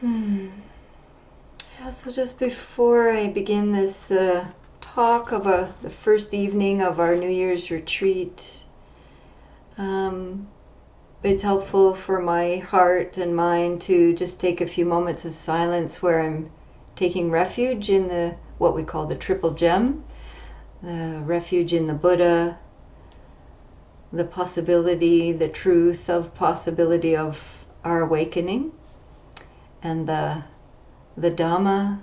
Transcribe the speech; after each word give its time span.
Hmm. 0.00 0.48
Yeah, 1.78 1.90
so 1.90 2.10
just 2.10 2.38
before 2.38 3.10
I 3.10 3.28
begin 3.28 3.72
this 3.72 4.10
uh, 4.10 4.46
talk 4.80 5.32
of 5.32 5.46
uh, 5.46 5.68
the 5.82 5.90
first 5.90 6.34
evening 6.34 6.82
of 6.82 6.98
our 6.98 7.14
New 7.14 7.28
Year's 7.28 7.70
retreat, 7.70 8.64
um, 9.78 10.48
it's 11.22 11.42
helpful 11.42 11.94
for 11.94 12.20
my 12.20 12.56
heart 12.56 13.18
and 13.18 13.36
mind 13.36 13.80
to 13.82 14.14
just 14.14 14.40
take 14.40 14.60
a 14.60 14.66
few 14.66 14.84
moments 14.84 15.24
of 15.24 15.32
silence 15.34 16.02
where 16.02 16.22
I'm 16.22 16.50
taking 16.96 17.30
refuge 17.30 17.88
in 17.88 18.08
the 18.08 18.36
what 18.58 18.74
we 18.74 18.84
call 18.84 19.06
the 19.06 19.16
triple 19.16 19.52
gem, 19.52 20.04
the 20.82 21.22
refuge 21.24 21.72
in 21.72 21.86
the 21.86 21.94
Buddha, 21.94 22.58
the 24.12 24.24
possibility, 24.24 25.32
the 25.32 25.48
truth 25.48 26.10
of 26.10 26.34
possibility 26.34 27.16
of 27.16 27.64
our 27.84 28.02
awakening, 28.02 28.72
and 29.84 30.08
the 30.08 30.42
the 31.16 31.30
Dhamma, 31.30 32.00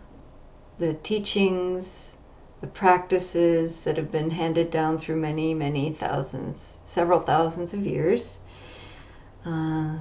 the 0.79 0.93
teachings, 0.93 2.15
the 2.61 2.67
practices 2.67 3.81
that 3.81 3.97
have 3.97 4.09
been 4.09 4.29
handed 4.29 4.71
down 4.71 4.97
through 4.97 5.17
many, 5.17 5.53
many 5.53 5.91
thousands, 5.91 6.77
several 6.85 7.19
thousands 7.19 7.73
of 7.73 7.85
years 7.85 8.37
uh, 9.45 9.97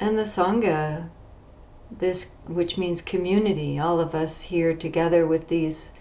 and 0.00 0.18
the 0.18 0.24
Sangha, 0.24 1.08
this 1.90 2.26
which 2.46 2.76
means 2.76 3.00
community, 3.00 3.78
all 3.78 4.00
of 4.00 4.14
us 4.14 4.40
here 4.42 4.74
together 4.74 5.26
with 5.26 5.48
these 5.48 5.92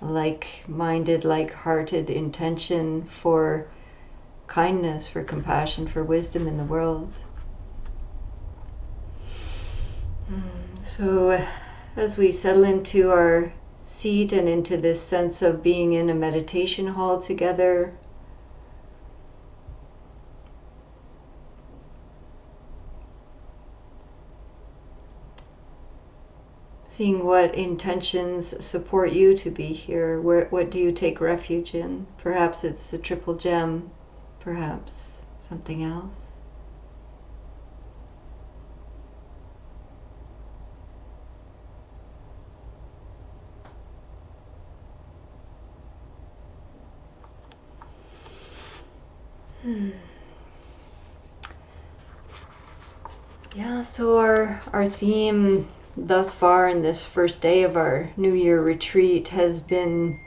like-minded, 0.00 1.24
like-hearted 1.24 2.10
intention 2.10 3.02
for 3.04 3.66
kindness, 4.46 5.06
for 5.06 5.24
compassion, 5.24 5.88
for 5.88 6.04
wisdom 6.04 6.46
in 6.46 6.58
the 6.58 6.64
world. 6.64 7.12
Hmm, 9.24 10.15
so, 10.82 11.40
as 11.96 12.16
we 12.16 12.32
settle 12.32 12.64
into 12.64 13.10
our 13.10 13.52
seat 13.84 14.32
and 14.32 14.48
into 14.48 14.76
this 14.76 15.00
sense 15.00 15.42
of 15.42 15.62
being 15.62 15.92
in 15.92 16.10
a 16.10 16.14
meditation 16.14 16.86
hall 16.86 17.20
together, 17.20 17.92
seeing 26.96 27.26
what 27.26 27.54
intentions 27.54 28.64
support 28.64 29.12
you 29.12 29.36
to 29.36 29.50
be 29.50 29.66
here. 29.66 30.18
Where, 30.18 30.46
what 30.46 30.70
do 30.70 30.78
you 30.78 30.92
take 30.92 31.20
refuge 31.20 31.74
in? 31.74 32.06
Perhaps 32.16 32.64
it's 32.64 32.90
the 32.90 32.96
triple 32.96 33.34
gem, 33.34 33.90
perhaps 34.40 35.20
something 35.38 35.82
else. 35.82 36.35
Hmm. 49.66 49.90
Yeah, 53.52 53.82
so 53.82 54.18
our 54.18 54.60
our 54.72 54.88
theme 54.88 55.66
thus 55.96 56.32
far 56.32 56.68
in 56.68 56.82
this 56.82 57.04
first 57.04 57.40
day 57.40 57.64
of 57.64 57.76
our 57.76 58.08
New 58.16 58.32
Year 58.32 58.62
retreat 58.62 59.26
has 59.26 59.60
been. 59.60 60.20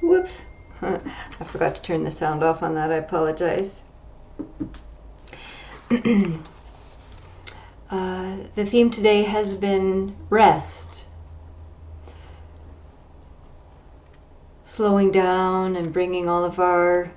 Whoops! 0.00 0.30
I 0.80 1.44
forgot 1.44 1.74
to 1.74 1.82
turn 1.82 2.02
the 2.02 2.10
sound 2.10 2.42
off 2.42 2.62
on 2.62 2.76
that. 2.76 2.90
I 2.90 2.94
apologize. 2.94 3.82
uh, 5.90 5.98
the 8.54 8.64
theme 8.64 8.90
today 8.90 9.22
has 9.22 9.54
been 9.54 10.16
rest. 10.30 11.04
Slowing 14.64 15.10
down 15.10 15.76
and 15.76 15.92
bringing 15.92 16.26
all 16.26 16.46
of 16.46 16.58
our. 16.58 17.12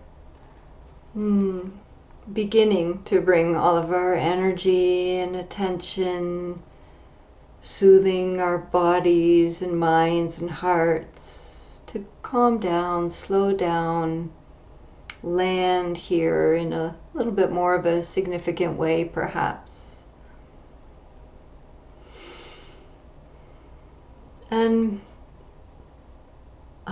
Hmm, 1.14 1.72
beginning 2.32 3.04
to 3.04 3.20
bring 3.20 3.58
all 3.58 3.78
of 3.78 3.92
our 3.92 4.14
energy 4.14 5.18
and 5.18 5.36
attention 5.36 6.62
soothing 7.62 8.40
our 8.40 8.58
bodies 8.58 9.62
and 9.62 9.78
minds 9.78 10.40
and 10.40 10.50
hearts 10.50 11.82
to 11.88 12.06
calm 12.22 12.60
down, 12.60 13.12
slow 13.12 13.54
down, 13.54 14.32
land 15.22 15.98
here 15.98 16.54
in 16.54 16.72
a 16.72 16.96
little 17.14 17.34
bit 17.34 17.52
more 17.52 17.76
of 17.76 17.86
a 17.86 18.02
significant 18.02 18.78
way, 18.78 19.04
perhaps. 19.04 20.02
And 24.50 25.02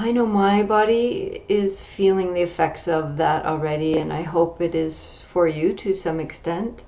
I 0.01 0.13
know 0.13 0.25
my 0.25 0.63
body 0.63 1.43
is 1.49 1.81
feeling 1.81 2.33
the 2.33 2.41
effects 2.41 2.87
of 2.87 3.17
that 3.17 3.45
already, 3.45 3.97
and 3.97 4.13
I 4.13 4.21
hope 4.21 4.61
it 4.61 4.73
is 4.73 5.25
for 5.33 5.45
you 5.45 5.73
to 5.73 5.93
some 5.93 6.21
extent. 6.21 6.85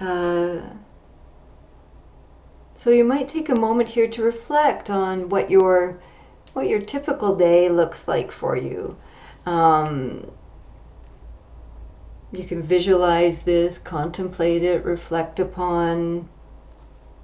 Uh, 0.00 0.62
so 2.74 2.88
you 2.88 3.04
might 3.04 3.28
take 3.28 3.50
a 3.50 3.54
moment 3.54 3.90
here 3.90 4.08
to 4.08 4.22
reflect 4.22 4.88
on 4.88 5.28
what 5.28 5.50
your 5.50 6.00
what 6.54 6.68
your 6.68 6.80
typical 6.80 7.36
day 7.36 7.68
looks 7.68 8.08
like 8.08 8.32
for 8.32 8.56
you. 8.56 8.96
Um, 9.44 10.30
you 12.32 12.44
can 12.44 12.62
visualize 12.62 13.42
this, 13.42 13.76
contemplate 13.76 14.62
it, 14.62 14.86
reflect 14.86 15.38
upon 15.38 16.30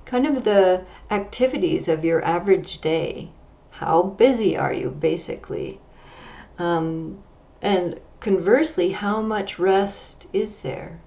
kind 0.04 0.26
of 0.26 0.44
the 0.44 0.84
activities 1.10 1.88
of 1.88 2.04
your 2.04 2.22
average 2.22 2.82
day. 2.82 3.30
How 3.78 4.02
busy 4.02 4.56
are 4.56 4.72
you, 4.72 4.90
basically? 4.90 5.80
Um, 6.58 7.22
and 7.62 8.00
conversely, 8.18 8.90
how 8.90 9.22
much 9.22 9.60
rest 9.60 10.26
is 10.32 10.62
there? 10.62 11.00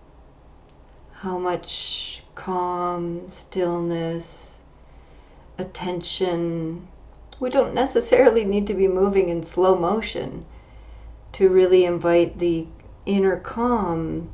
How 1.12 1.38
much 1.38 2.24
calm, 2.34 3.28
stillness, 3.34 4.58
attention. 5.58 6.88
We 7.42 7.50
don't 7.50 7.74
necessarily 7.74 8.46
need 8.46 8.68
to 8.68 8.74
be 8.74 8.88
moving 8.88 9.28
in 9.28 9.44
slow 9.44 9.76
motion 9.76 10.46
to 11.34 11.50
really 11.50 11.84
invite 11.84 12.40
the 12.40 12.68
inner 13.06 13.38
calm 13.38 14.32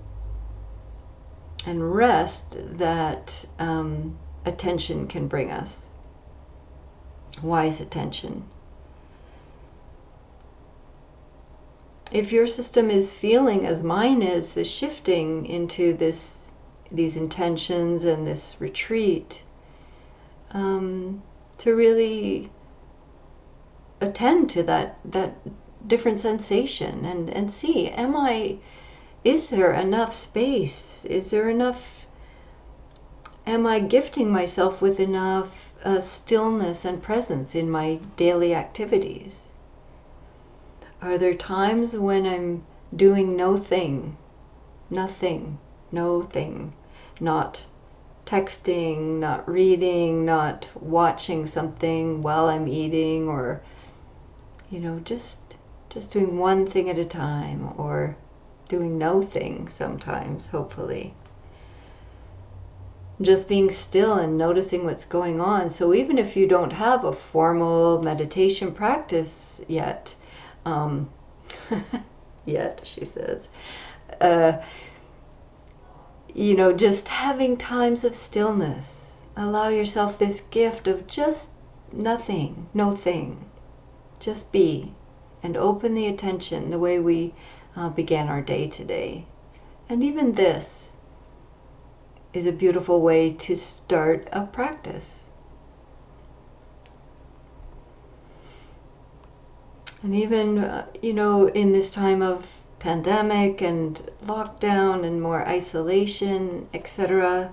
and 1.65 1.95
rest 1.95 2.55
that 2.77 3.45
um, 3.57 4.19
attention 4.45 5.07
can 5.07 5.27
bring 5.27 5.49
us. 5.49 5.86
Wise 7.41 7.79
attention. 7.79 8.43
If 12.11 12.31
your 12.31 12.47
system 12.47 12.89
is 12.89 13.11
feeling 13.11 13.65
as 13.65 13.83
mine 13.83 14.21
is, 14.21 14.53
the 14.53 14.63
shifting 14.63 15.45
into 15.45 15.93
this 15.93 16.33
these 16.89 17.17
intentions 17.17 18.05
and 18.05 18.25
this 18.25 18.55
retreat, 18.59 19.43
um, 20.51 21.21
to 21.57 21.75
really 21.75 22.49
attend 23.99 24.49
to 24.51 24.63
that 24.63 24.97
that 25.05 25.35
different 25.87 26.19
sensation 26.19 27.05
and 27.05 27.29
and 27.29 27.51
see 27.51 27.89
am 27.89 28.15
I 28.15 28.57
is 29.23 29.47
there 29.47 29.73
enough 29.73 30.13
space 30.13 31.05
is 31.05 31.31
there 31.31 31.49
enough 31.49 32.05
am 33.45 33.65
I 33.65 33.79
gifting 33.79 34.31
myself 34.31 34.81
with 34.81 34.99
enough 34.99 35.66
uh, 35.83 35.99
stillness 35.99 36.85
and 36.85 37.01
presence 37.01 37.55
in 37.55 37.69
my 37.69 37.99
daily 38.15 38.53
activities 38.53 39.43
are 41.01 41.17
there 41.17 41.35
times 41.35 41.95
when 41.95 42.25
I'm 42.25 42.63
doing 42.95 43.35
no 43.35 43.57
thing 43.57 44.17
nothing 44.89 45.57
no 45.91 46.23
thing 46.23 46.73
not 47.19 47.65
texting, 48.27 49.19
not 49.19 49.47
reading, 49.47 50.25
not 50.25 50.69
watching 50.81 51.47
something 51.47 52.21
while 52.21 52.47
I'm 52.47 52.68
eating 52.68 53.29
or 53.29 53.62
you 54.69 54.81
know, 54.81 55.00
just 55.00 55.39
just 55.89 56.12
doing 56.12 56.38
one 56.38 56.68
thing 56.68 56.89
at 56.89 56.97
a 56.97 57.06
time 57.06 57.74
or 57.77 58.18
doing 58.68 58.97
no 58.97 59.24
thing 59.24 59.69
sometimes, 59.69 60.50
hopefully. 60.50 61.13
Just 63.21 63.47
being 63.47 63.71
still 63.71 64.13
and 64.13 64.37
noticing 64.37 64.85
what's 64.85 65.05
going 65.05 65.41
on. 65.41 65.71
So 65.71 65.93
even 65.93 66.17
if 66.17 66.35
you 66.35 66.47
don't 66.47 66.71
have 66.71 67.03
a 67.03 67.13
formal 67.13 68.01
meditation 68.01 68.73
practice 68.73 69.59
yet, 69.67 70.15
um, 70.65 71.09
yet, 72.45 72.81
she 72.83 73.05
says, 73.05 73.47
uh, 74.21 74.61
you 76.33 76.55
know, 76.55 76.73
just 76.73 77.09
having 77.09 77.57
times 77.57 78.03
of 78.03 78.13
stillness. 78.13 79.23
Allow 79.35 79.69
yourself 79.69 80.17
this 80.17 80.41
gift 80.41 80.87
of 80.87 81.07
just 81.07 81.51
nothing, 81.91 82.67
no 82.73 82.95
thing. 82.95 83.45
Just 84.19 84.51
be 84.51 84.93
and 85.41 85.55
open 85.55 85.95
the 85.95 86.07
attention 86.07 86.69
the 86.69 86.79
way 86.79 86.99
we 86.99 87.33
uh, 87.75 87.89
began 87.89 88.27
our 88.27 88.41
day 88.41 88.67
today. 88.67 89.25
And 89.89 90.03
even 90.03 90.33
this 90.33 90.91
is 92.33 92.45
a 92.45 92.51
beautiful 92.51 93.01
way 93.01 93.33
to 93.33 93.56
start 93.56 94.27
a 94.31 94.45
practice. 94.45 95.24
And 100.03 100.13
even, 100.13 100.59
uh, 100.59 100.85
you 101.01 101.13
know, 101.13 101.47
in 101.47 101.71
this 101.71 101.89
time 101.89 102.21
of 102.21 102.45
pandemic 102.79 103.62
and 103.62 103.95
lockdown 104.25 105.06
and 105.06 105.21
more 105.21 105.47
isolation, 105.47 106.68
etc., 106.74 107.51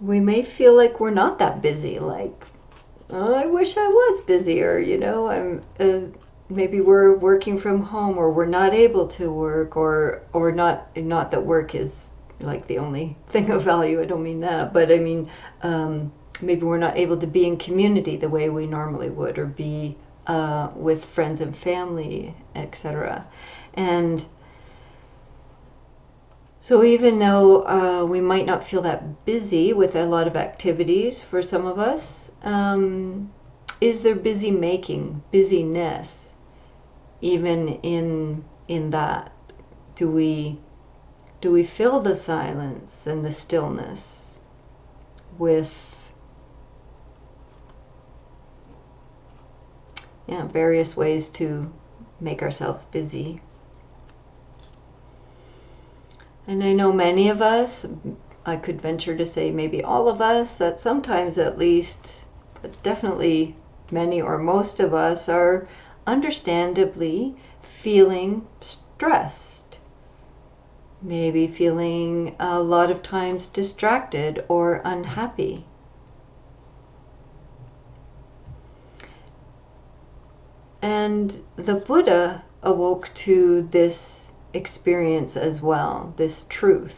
we 0.00 0.20
may 0.20 0.42
feel 0.42 0.76
like 0.76 1.00
we're 1.00 1.10
not 1.10 1.38
that 1.38 1.62
busy. 1.62 1.98
Like, 1.98 2.44
oh, 3.10 3.34
I 3.34 3.46
wish 3.46 3.76
I 3.76 3.88
was 3.88 4.20
busier, 4.22 4.78
you 4.78 4.98
know, 4.98 5.28
I'm. 5.28 5.62
Uh, 5.78 6.18
maybe 6.48 6.80
we're 6.80 7.16
working 7.16 7.58
from 7.58 7.82
home 7.82 8.18
or 8.18 8.30
we're 8.30 8.44
not 8.44 8.74
able 8.74 9.08
to 9.08 9.32
work 9.32 9.76
or 9.76 10.22
or 10.32 10.52
not 10.52 10.94
not 10.96 11.30
that 11.30 11.42
work 11.42 11.74
is 11.74 12.08
like 12.42 12.66
the 12.66 12.78
only 12.78 13.16
thing 13.28 13.50
of 13.50 13.62
value 13.62 14.00
i 14.00 14.04
don't 14.04 14.22
mean 14.22 14.40
that 14.40 14.72
but 14.72 14.90
i 14.90 14.98
mean 14.98 15.28
um, 15.62 16.12
maybe 16.40 16.62
we're 16.62 16.78
not 16.78 16.96
able 16.96 17.16
to 17.16 17.26
be 17.26 17.46
in 17.46 17.56
community 17.56 18.16
the 18.16 18.28
way 18.28 18.48
we 18.48 18.66
normally 18.66 19.10
would 19.10 19.38
or 19.38 19.46
be 19.46 19.96
uh, 20.26 20.70
with 20.74 21.04
friends 21.04 21.40
and 21.40 21.56
family 21.56 22.34
etc 22.54 23.26
and 23.74 24.24
so 26.60 26.84
even 26.84 27.18
though 27.18 27.66
uh, 27.66 28.04
we 28.04 28.20
might 28.20 28.46
not 28.46 28.66
feel 28.66 28.82
that 28.82 29.24
busy 29.24 29.72
with 29.72 29.96
a 29.96 30.04
lot 30.04 30.28
of 30.28 30.36
activities 30.36 31.20
for 31.20 31.42
some 31.42 31.66
of 31.66 31.78
us 31.78 32.30
um, 32.42 33.32
is 33.80 34.02
there 34.02 34.14
busy 34.14 34.50
making 34.50 35.22
busyness 35.32 36.22
even 37.20 37.68
in 37.82 38.44
in 38.68 38.90
that? 38.90 39.32
Do 39.96 40.10
we 40.10 40.58
do 41.42 41.52
we 41.52 41.64
fill 41.64 42.00
the 42.00 42.16
silence 42.16 43.06
and 43.06 43.24
the 43.24 43.32
stillness 43.32 44.38
with 45.36 45.70
yeah, 50.26 50.46
various 50.46 50.96
ways 50.96 51.28
to 51.28 51.70
make 52.20 52.42
ourselves 52.42 52.84
busy. 52.86 53.40
And 56.46 56.62
I 56.62 56.72
know 56.72 56.92
many 56.92 57.28
of 57.28 57.42
us, 57.42 57.84
I 58.46 58.56
could 58.56 58.80
venture 58.80 59.16
to 59.16 59.26
say 59.26 59.50
maybe 59.50 59.82
all 59.82 60.08
of 60.08 60.20
us, 60.20 60.54
that 60.54 60.80
sometimes 60.80 61.38
at 61.38 61.58
least, 61.58 62.24
but 62.60 62.82
definitely 62.82 63.56
many 63.90 64.22
or 64.22 64.38
most 64.38 64.80
of 64.80 64.94
us 64.94 65.28
are 65.28 65.68
understandably 66.06 67.36
feeling 67.62 68.46
stressed, 68.60 69.61
maybe 71.02 71.46
feeling 71.46 72.36
a 72.38 72.60
lot 72.60 72.90
of 72.90 73.02
times 73.02 73.46
distracted 73.48 74.44
or 74.48 74.80
unhappy. 74.84 75.66
And 80.80 81.44
the 81.56 81.74
Buddha 81.74 82.44
awoke 82.62 83.10
to 83.14 83.68
this 83.70 84.32
experience 84.54 85.36
as 85.36 85.60
well, 85.60 86.14
this 86.16 86.44
truth, 86.48 86.96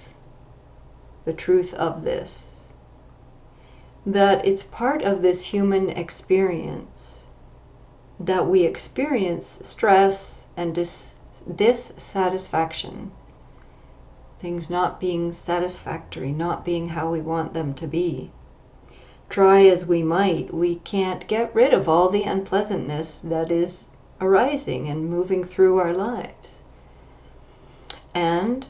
the 1.25 1.33
truth 1.33 1.73
of 1.75 2.05
this, 2.05 2.61
that 4.07 4.45
it's 4.47 4.63
part 4.63 5.03
of 5.03 5.23
this 5.23 5.45
human 5.45 5.89
experience 5.91 7.25
that 8.21 8.47
we 8.47 8.65
experience 8.65 9.59
stress 9.63 10.47
and 10.57 10.75
dis- 10.75 11.15
dissatisfaction. 11.55 13.11
Things 14.45 14.69
not 14.69 15.01
being 15.01 15.33
satisfactory, 15.33 16.31
not 16.31 16.67
being 16.67 16.89
how 16.89 17.11
we 17.11 17.23
want 17.23 17.55
them 17.55 17.73
to 17.77 17.87
be. 17.87 18.31
Try 19.31 19.65
as 19.65 19.87
we 19.87 20.03
might, 20.03 20.53
we 20.53 20.75
can't 20.75 21.27
get 21.27 21.55
rid 21.55 21.73
of 21.73 21.89
all 21.89 22.11
the 22.11 22.25
unpleasantness 22.25 23.21
that 23.25 23.51
is 23.51 23.89
arising 24.21 24.87
and 24.87 25.09
moving 25.09 25.45
through 25.45 25.79
our 25.79 25.95
lives. 25.95 26.63
And 28.13 28.67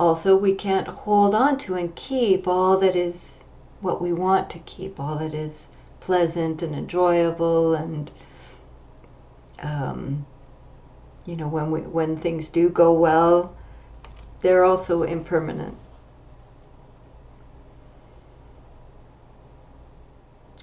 also, 0.00 0.36
we 0.36 0.52
can't 0.52 0.88
hold 0.88 1.32
on 1.32 1.58
to 1.58 1.76
and 1.76 1.94
keep 1.94 2.48
all 2.48 2.76
that 2.78 2.96
is 2.96 3.38
what 3.80 4.02
we 4.02 4.12
want 4.12 4.50
to 4.50 4.58
keep, 4.58 4.98
all 4.98 5.14
that 5.18 5.32
is 5.32 5.68
pleasant 6.00 6.60
and 6.60 6.74
enjoyable 6.74 7.72
and 7.72 8.10
um, 9.60 10.26
you 11.24 11.36
know 11.36 11.46
when 11.46 11.70
we 11.70 11.82
when 11.82 12.16
things 12.16 12.48
do 12.48 12.68
go 12.68 12.92
well 12.92 13.54
they're 14.40 14.64
also 14.64 15.02
impermanent. 15.02 15.76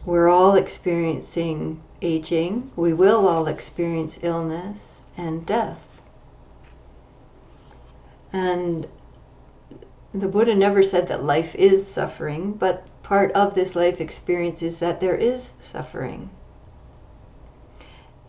We're 0.06 0.28
all 0.28 0.56
experiencing 0.56 1.81
aging. 2.02 2.72
We 2.75 2.94
will 2.94 3.28
all 3.28 3.48
experience 3.48 4.20
illness 4.22 5.04
and 5.16 5.46
death. 5.46 5.80
And 8.34 8.88
the 10.14 10.28
Buddha 10.28 10.56
never 10.56 10.84
said 10.84 11.08
that 11.08 11.24
life 11.24 11.56
is 11.56 11.88
suffering, 11.88 12.54
but 12.54 12.86
part 13.02 13.31
of 13.31 13.56
this 13.56 13.76
life 13.76 14.02
experience 14.02 14.62
is 14.62 14.80
that 14.80 15.00
there 15.00 15.16
is 15.16 15.54
suffering. 15.60 16.30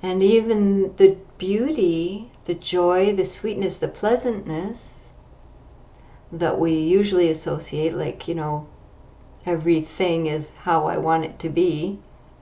And 0.02 0.22
even 0.22 0.94
the 0.96 1.16
beauty, 1.38 2.30
the 2.44 2.54
joy, 2.54 3.14
the 3.14 3.24
sweetness, 3.24 3.78
the 3.78 3.88
pleasantness 3.88 4.93
that 6.32 6.58
we 6.58 6.72
usually 6.72 7.30
associate, 7.30 7.94
like, 7.94 8.26
you 8.28 8.34
know, 8.34 8.66
everything 9.46 10.26
is 10.26 10.50
how 10.62 10.86
I 10.86 10.96
want 10.96 11.24
it 11.24 11.38
to 11.40 11.48
be 11.48 11.98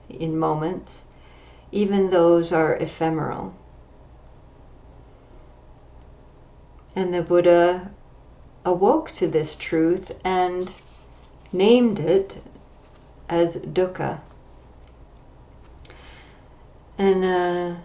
in 0.09 0.37
moments, 0.37 1.03
even 1.71 2.09
those 2.09 2.51
are 2.51 2.75
ephemeral. 2.75 3.53
And 6.95 7.13
the 7.13 7.23
Buddha 7.23 7.91
awoke 8.63 9.11
to 9.13 9.27
this 9.27 9.55
truth 9.55 10.11
and 10.23 10.71
named 11.51 11.99
it 11.99 12.41
as 13.27 13.57
dukkha. 13.57 14.21
And 16.97 17.25
uh, 17.25 17.75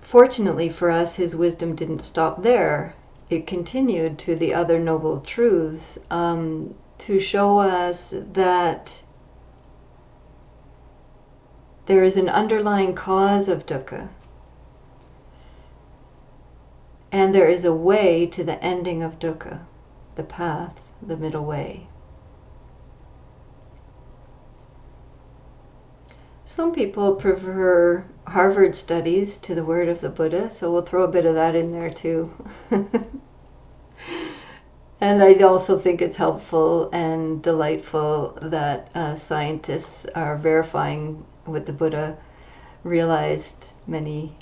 fortunately 0.00 0.68
for 0.68 0.90
us, 0.90 1.14
his 1.14 1.36
wisdom 1.36 1.76
didn't 1.76 2.00
stop 2.00 2.42
there. 2.42 2.94
It 3.30 3.46
continued 3.46 4.18
to 4.20 4.36
the 4.36 4.54
other 4.54 4.78
noble 4.78 5.20
truths 5.20 5.98
um, 6.10 6.74
to 6.98 7.20
show 7.20 7.58
us 7.58 8.14
that 8.32 9.02
there 11.84 12.04
is 12.04 12.16
an 12.16 12.30
underlying 12.30 12.94
cause 12.94 13.48
of 13.48 13.66
dukkha. 13.66 14.08
And 17.12 17.34
there 17.34 17.48
is 17.48 17.64
a 17.66 17.72
way 17.72 18.26
to 18.26 18.44
the 18.44 18.62
ending 18.64 19.02
of 19.02 19.18
dukkha, 19.18 19.60
the 20.14 20.24
path, 20.24 20.80
the 21.02 21.16
middle 21.16 21.44
way. 21.44 21.88
Some 26.44 26.72
people 26.72 27.14
prefer 27.14 28.04
Harvard 28.26 28.74
studies 28.74 29.36
to 29.38 29.54
the 29.54 29.64
word 29.64 29.88
of 29.88 30.00
the 30.00 30.08
Buddha, 30.08 30.50
so 30.50 30.72
we'll 30.72 30.82
throw 30.82 31.04
a 31.04 31.08
bit 31.08 31.24
of 31.24 31.34
that 31.34 31.54
in 31.54 31.72
there 31.72 31.90
too. 31.90 32.32
and 35.00 35.22
I 35.22 35.34
also 35.34 35.78
think 35.78 36.02
it's 36.02 36.16
helpful 36.16 36.90
and 36.92 37.42
delightful 37.42 38.38
that 38.42 38.90
uh, 38.94 39.14
scientists 39.14 40.06
are 40.14 40.36
verifying 40.36 41.24
what 41.44 41.66
the 41.66 41.72
Buddha 41.72 42.18
realized 42.84 43.72
many 43.86 44.36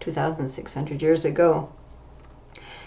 2,600 0.00 1.02
years 1.02 1.24
ago. 1.24 1.68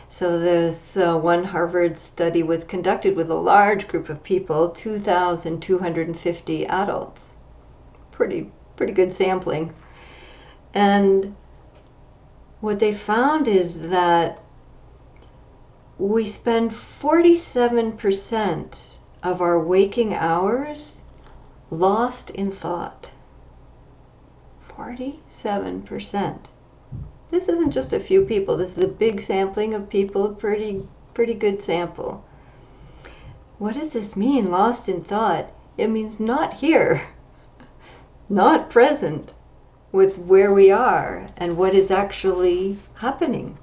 So 0.09 0.37
this 0.39 0.95
uh, 0.95 1.17
one 1.17 1.43
Harvard 1.43 1.99
study 1.99 2.43
was 2.43 2.63
conducted 2.63 3.15
with 3.15 3.31
a 3.31 3.35
large 3.35 3.87
group 3.87 4.09
of 4.09 4.23
people, 4.23 4.69
2,250 4.69 6.67
adults. 6.67 7.35
Pretty 8.11 8.51
pretty 8.75 8.93
good 8.93 9.13
sampling. 9.13 9.73
And 10.73 11.35
what 12.61 12.79
they 12.79 12.93
found 12.93 13.47
is 13.47 13.79
that 13.89 14.42
we 15.97 16.25
spend 16.25 16.71
47% 16.71 18.97
of 19.21 19.41
our 19.41 19.59
waking 19.59 20.13
hours 20.13 20.97
lost 21.69 22.29
in 22.31 22.51
thought. 22.51 23.11
47%. 24.69 26.37
This 27.29 27.47
isn't 27.47 27.71
just 27.71 27.93
a 27.93 27.99
few 27.99 28.25
people. 28.25 28.57
This 28.57 28.77
is 28.77 28.83
a 28.83 28.87
big 28.87 29.21
sampling 29.21 29.73
of 29.73 29.89
people, 29.89 30.25
a 30.25 30.33
pretty 30.33 30.87
pretty 31.13 31.35
good 31.35 31.63
sample. 31.63 32.23
What 33.59 33.75
does 33.75 33.89
this 33.89 34.15
mean, 34.15 34.49
lost 34.49 34.89
in 34.89 35.03
thought? 35.03 35.51
It 35.77 35.89
means 35.89 36.19
not 36.19 36.55
here 36.55 37.03
not 38.29 38.69
present 38.69 39.33
with 39.91 40.17
where 40.17 40.51
we 40.51 40.71
are 40.71 41.27
and 41.37 41.55
what 41.55 41.75
is 41.75 41.91
actually 41.91 42.79
happening. 42.95 43.57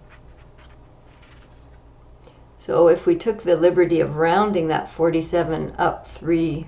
So 2.61 2.88
if 2.88 3.07
we 3.07 3.17
took 3.17 3.43
the 3.43 3.57
liberty 3.57 4.00
of 4.00 4.17
rounding 4.17 4.69
that 4.69 4.90
47 4.90 5.76
up 5.79 6.07
three 6.07 6.67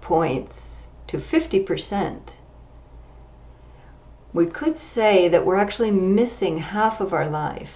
points 0.00 0.88
to 1.06 1.18
50%, 1.18 2.18
we 4.32 4.46
could 4.46 4.76
say 4.76 5.28
that 5.28 5.46
we're 5.46 5.58
actually 5.58 5.92
missing 5.92 6.58
half 6.58 7.00
of 7.00 7.12
our 7.12 7.30
life. 7.30 7.72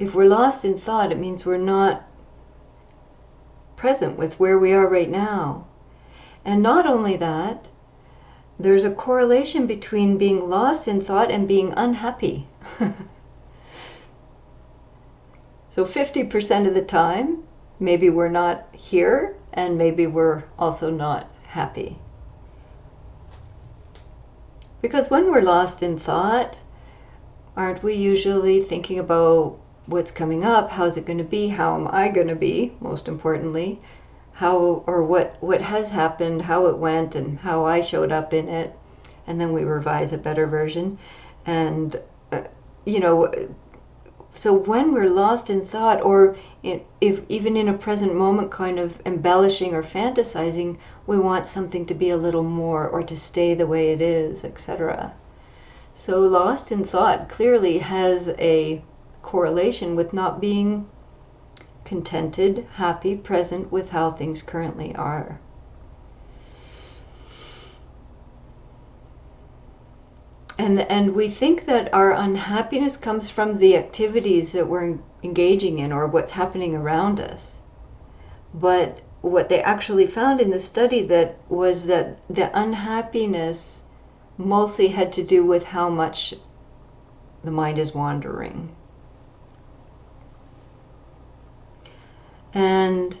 If 0.00 0.12
we're 0.12 0.24
lost 0.24 0.64
in 0.64 0.76
thought, 0.76 1.12
it 1.12 1.18
means 1.18 1.46
we're 1.46 1.58
not 1.58 2.02
present 3.76 4.18
with 4.18 4.40
where 4.40 4.58
we 4.58 4.72
are 4.72 4.88
right 4.88 5.08
now. 5.08 5.68
And 6.44 6.64
not 6.64 6.84
only 6.86 7.16
that, 7.18 7.68
there's 8.62 8.84
a 8.84 8.94
correlation 8.94 9.66
between 9.66 10.18
being 10.18 10.48
lost 10.48 10.86
in 10.86 11.00
thought 11.00 11.32
and 11.32 11.48
being 11.48 11.74
unhappy. 11.76 12.46
so 15.70 15.84
50% 15.84 16.68
of 16.68 16.74
the 16.74 16.82
time, 16.82 17.42
maybe 17.80 18.08
we're 18.08 18.28
not 18.28 18.68
here 18.72 19.34
and 19.52 19.76
maybe 19.76 20.06
we're 20.06 20.44
also 20.58 20.90
not 20.90 21.28
happy. 21.48 21.98
Because 24.80 25.10
when 25.10 25.30
we're 25.30 25.42
lost 25.42 25.82
in 25.82 25.98
thought, 25.98 26.60
aren't 27.56 27.82
we 27.82 27.94
usually 27.94 28.60
thinking 28.60 29.00
about 29.00 29.58
what's 29.86 30.12
coming 30.12 30.44
up? 30.44 30.70
How's 30.70 30.96
it 30.96 31.06
going 31.06 31.18
to 31.18 31.24
be? 31.24 31.48
How 31.48 31.74
am 31.74 31.88
I 31.90 32.08
going 32.10 32.28
to 32.28 32.36
be? 32.36 32.76
Most 32.80 33.08
importantly, 33.08 33.80
how 34.32 34.82
or 34.86 35.04
what 35.04 35.36
what 35.40 35.60
has 35.60 35.90
happened, 35.90 36.42
how 36.42 36.66
it 36.66 36.78
went, 36.78 37.14
and 37.14 37.38
how 37.38 37.64
I 37.64 37.80
showed 37.80 38.12
up 38.12 38.32
in 38.32 38.48
it, 38.48 38.74
and 39.26 39.40
then 39.40 39.52
we 39.52 39.64
revise 39.64 40.12
a 40.12 40.18
better 40.18 40.46
version, 40.46 40.98
and 41.46 42.00
uh, 42.32 42.42
you 42.84 43.00
know 43.00 43.32
so 44.34 44.52
when 44.52 44.92
we're 44.92 45.08
lost 45.08 45.50
in 45.50 45.64
thought 45.64 46.00
or 46.02 46.34
in, 46.62 46.80
if 47.00 47.20
even 47.28 47.56
in 47.56 47.68
a 47.68 47.78
present 47.78 48.14
moment 48.14 48.50
kind 48.50 48.78
of 48.78 49.00
embellishing 49.06 49.74
or 49.74 49.82
fantasizing 49.82 50.76
we 51.06 51.18
want 51.18 51.46
something 51.46 51.86
to 51.86 51.94
be 51.94 52.10
a 52.10 52.16
little 52.16 52.42
more 52.42 52.88
or 52.88 53.02
to 53.02 53.16
stay 53.16 53.54
the 53.54 53.66
way 53.66 53.92
it 53.92 54.00
is 54.00 54.42
etc 54.42 55.12
so 55.94 56.20
lost 56.20 56.72
in 56.72 56.84
thought 56.84 57.28
clearly 57.28 57.78
has 57.78 58.30
a 58.38 58.82
correlation 59.22 59.94
with 59.94 60.12
not 60.12 60.40
being 60.40 60.88
contented 61.84 62.66
happy 62.74 63.16
present 63.16 63.70
with 63.72 63.90
how 63.90 64.10
things 64.10 64.42
currently 64.42 64.94
are. 64.94 65.40
And 70.58 70.80
and 70.80 71.14
we 71.14 71.28
think 71.28 71.66
that 71.66 71.92
our 71.92 72.12
unhappiness 72.12 72.96
comes 72.96 73.28
from 73.28 73.58
the 73.58 73.76
activities 73.76 74.52
that 74.52 74.68
we're 74.68 74.98
engaging 75.22 75.78
in 75.78 75.92
or 75.92 76.06
what's 76.06 76.32
happening 76.32 76.76
around 76.76 77.18
us. 77.18 77.56
But 78.54 79.00
what 79.22 79.48
they 79.48 79.62
actually 79.62 80.06
found 80.06 80.40
in 80.40 80.50
the 80.50 80.60
study 80.60 81.02
that 81.06 81.36
was 81.48 81.86
that 81.86 82.18
the 82.28 82.50
unhappiness 82.58 83.82
mostly 84.36 84.88
had 84.88 85.12
to 85.14 85.24
do 85.24 85.44
with 85.44 85.64
how 85.64 85.88
much 85.88 86.34
the 87.44 87.50
mind 87.50 87.78
is 87.78 87.94
wandering 87.94 88.68
and 92.54 93.18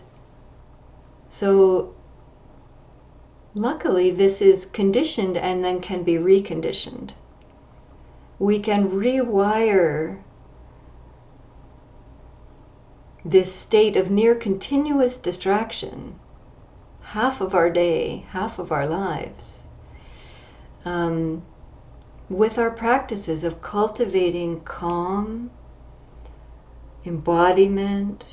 so 1.28 1.94
luckily 3.54 4.10
this 4.10 4.40
is 4.40 4.66
conditioned 4.66 5.36
and 5.36 5.64
then 5.64 5.80
can 5.80 6.02
be 6.02 6.14
reconditioned. 6.14 7.12
We 8.38 8.58
can 8.58 8.90
rewire 8.90 10.22
this 13.24 13.54
state 13.54 13.96
of 13.96 14.10
near 14.10 14.34
continuous 14.34 15.16
distraction 15.16 16.18
half 17.02 17.40
of 17.40 17.54
our 17.54 17.70
day, 17.70 18.24
half 18.30 18.58
of 18.58 18.72
our 18.72 18.86
lives, 18.86 19.62
um, 20.84 21.42
with 22.28 22.58
our 22.58 22.70
practices 22.70 23.44
of 23.44 23.60
cultivating 23.60 24.60
calm, 24.62 25.50
embodiment, 27.04 28.24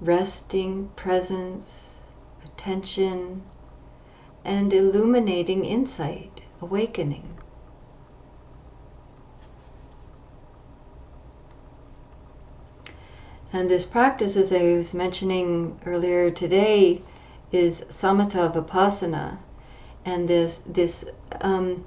resting 0.00 0.88
presence, 0.96 2.00
attention, 2.44 3.42
and 4.44 4.72
illuminating 4.72 5.64
insight, 5.64 6.42
awakening. 6.60 7.36
And 13.52 13.70
this 13.70 13.84
practice, 13.84 14.36
as 14.36 14.52
I 14.52 14.62
was 14.74 14.92
mentioning 14.92 15.80
earlier 15.86 16.30
today, 16.30 17.00
is 17.52 17.80
samatha 17.88 18.52
vipassana. 18.52 19.38
And 20.04 20.28
this, 20.28 20.60
this 20.66 21.04
um, 21.40 21.84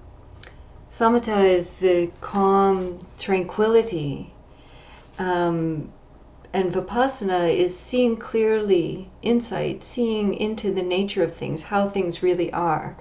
samatha 0.91 1.45
is 1.45 1.69
the 1.75 2.09
calm 2.21 3.05
tranquility. 3.19 4.33
Um, 5.19 5.91
and 6.53 6.73
vipassana 6.73 7.53
is 7.53 7.77
seeing 7.77 8.17
clearly, 8.17 9.09
insight, 9.21 9.83
seeing 9.83 10.33
into 10.33 10.73
the 10.73 10.81
nature 10.81 11.23
of 11.23 11.35
things, 11.35 11.61
how 11.61 11.87
things 11.87 12.23
really 12.23 12.51
are. 12.51 12.95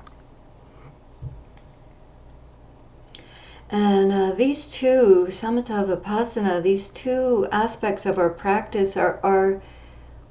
And 3.70 4.12
uh, 4.12 4.32
these 4.32 4.66
two, 4.66 5.26
samatha 5.28 5.86
vipassana, 5.86 6.62
these 6.62 6.88
two 6.88 7.46
aspects 7.52 8.06
of 8.06 8.18
our 8.18 8.30
practice 8.30 8.96
are, 8.96 9.20
are 9.22 9.62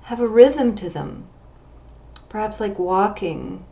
have 0.02 0.22
a 0.22 0.28
rhythm 0.28 0.76
to 0.76 0.90
them, 0.90 1.28
perhaps 2.30 2.60
like 2.60 2.80
walking. 2.80 3.66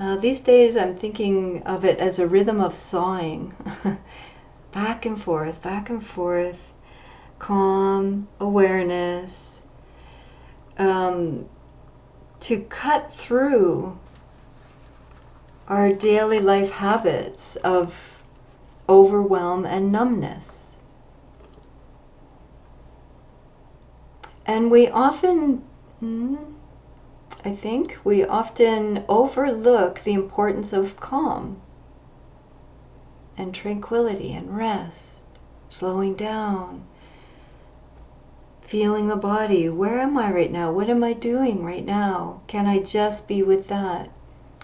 Uh, 0.00 0.16
these 0.16 0.40
days, 0.40 0.76
I'm 0.76 0.96
thinking 0.96 1.62
of 1.64 1.84
it 1.84 1.98
as 1.98 2.18
a 2.18 2.26
rhythm 2.26 2.60
of 2.60 2.74
sawing, 2.74 3.54
back 4.72 5.04
and 5.04 5.20
forth, 5.20 5.62
back 5.62 5.90
and 5.90 6.04
forth, 6.04 6.58
calm 7.38 8.28
awareness, 8.40 9.62
um, 10.78 11.48
to 12.40 12.60
cut 12.62 13.12
through 13.12 13.98
our 15.68 15.92
daily 15.92 16.40
life 16.40 16.70
habits 16.70 17.56
of 17.56 17.94
overwhelm, 18.88 19.66
and 19.66 19.92
numbness. 19.92 20.76
And 24.46 24.70
we 24.70 24.88
often, 24.88 25.62
hmm, 26.00 26.36
I 27.44 27.54
think, 27.54 27.98
we 28.02 28.24
often 28.24 29.04
overlook 29.08 30.02
the 30.04 30.14
importance 30.14 30.72
of 30.72 30.98
calm 30.98 31.60
and 33.36 33.54
tranquility 33.54 34.32
and 34.32 34.56
rest, 34.56 35.22
slowing 35.68 36.14
down, 36.14 36.86
feeling 38.68 39.08
the 39.08 39.16
body. 39.16 39.68
Where 39.68 39.98
am 39.98 40.16
I 40.16 40.32
right 40.32 40.52
now? 40.52 40.70
What 40.70 40.88
am 40.88 41.02
I 41.02 41.12
doing 41.12 41.64
right 41.64 41.84
now? 41.84 42.42
Can 42.46 42.66
I 42.66 42.78
just 42.78 43.26
be 43.26 43.42
with 43.42 43.68
that? 43.68 44.10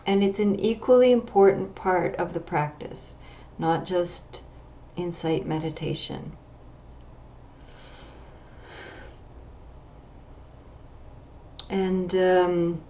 And 0.07 0.23
it's 0.23 0.39
an 0.39 0.61
equally 0.61 1.11
important 1.11 1.75
part 1.75 2.15
of 2.17 2.35
the 2.35 2.41
practice 2.41 3.15
not 3.59 3.85
just 3.85 4.43
insight 4.97 5.47
meditation. 5.47 6.33
And 11.71 12.15
um, 12.15 12.83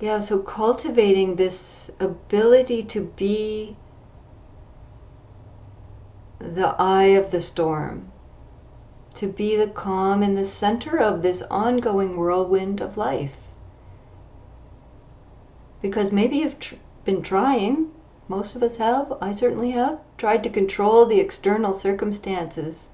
yeah, 0.00 0.18
so 0.18 0.38
cultivating 0.38 1.36
this 1.36 1.90
ability 2.00 2.84
to 2.84 3.02
be 3.16 3.76
the 6.38 6.74
eye 6.78 7.16
of 7.16 7.30
the 7.30 7.40
storm, 7.40 8.10
to 9.16 9.26
be 9.26 9.56
the 9.56 9.68
calm 9.68 10.22
in 10.22 10.34
the 10.34 10.44
center 10.44 10.98
of 10.98 11.22
this 11.22 11.42
ongoing 11.50 12.16
whirlwind 12.16 12.80
of 12.80 12.96
life. 12.96 13.36
Because 15.82 16.12
maybe 16.12 16.38
you've 16.38 16.58
tr- 16.58 16.74
been 17.04 17.22
trying 17.22 17.90
most 18.28 18.56
of 18.56 18.62
us 18.62 18.76
have, 18.78 19.12
I 19.20 19.32
certainly 19.32 19.70
have, 19.70 20.00
tried 20.18 20.42
to 20.42 20.50
control 20.50 21.06
the 21.06 21.20
external 21.20 21.72
circumstances, 21.74 22.88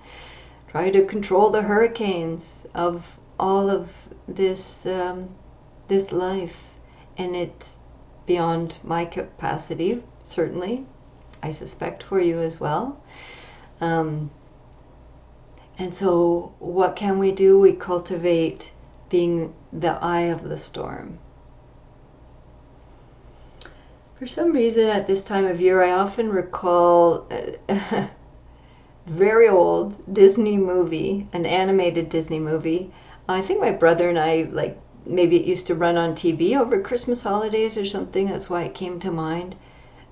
try 0.68 0.90
to 0.90 1.06
control 1.06 1.48
the 1.48 1.62
hurricanes 1.62 2.66
of 2.74 3.18
all 3.38 3.70
of 3.70 3.88
this 4.28 4.84
um, 4.84 5.30
this 5.88 6.12
life, 6.12 6.56
and 7.16 7.34
it's 7.34 7.78
beyond 8.26 8.76
my 8.84 9.04
capacity. 9.06 10.02
Certainly, 10.22 10.86
I 11.42 11.50
suspect 11.50 12.02
for 12.02 12.20
you 12.20 12.38
as 12.38 12.60
well. 12.60 13.00
Um, 13.80 14.30
and 15.78 15.94
so, 15.94 16.52
what 16.58 16.96
can 16.96 17.18
we 17.18 17.32
do? 17.32 17.58
We 17.58 17.72
cultivate 17.72 18.72
being 19.08 19.54
the 19.72 19.92
eye 20.02 20.22
of 20.32 20.44
the 20.44 20.58
storm. 20.58 21.18
For 24.18 24.26
some 24.26 24.52
reason, 24.52 24.88
at 24.88 25.06
this 25.06 25.24
time 25.24 25.46
of 25.46 25.60
year, 25.60 25.82
I 25.82 25.90
often 25.90 26.30
recall 26.30 27.26
a 27.68 28.08
very 29.06 29.48
old 29.48 30.14
Disney 30.14 30.56
movie, 30.56 31.26
an 31.32 31.44
animated 31.44 32.08
Disney 32.08 32.38
movie. 32.38 32.92
I 33.28 33.42
think 33.42 33.60
my 33.60 33.72
brother 33.72 34.08
and 34.08 34.18
I 34.18 34.48
like 34.52 34.78
maybe 35.04 35.36
it 35.36 35.46
used 35.46 35.66
to 35.66 35.74
run 35.74 35.96
on 35.96 36.14
TV 36.14 36.56
over 36.56 36.80
Christmas 36.80 37.22
holidays 37.22 37.76
or 37.76 37.86
something. 37.86 38.26
That's 38.26 38.48
why 38.48 38.62
it 38.62 38.74
came 38.74 39.00
to 39.00 39.10
mind. 39.10 39.56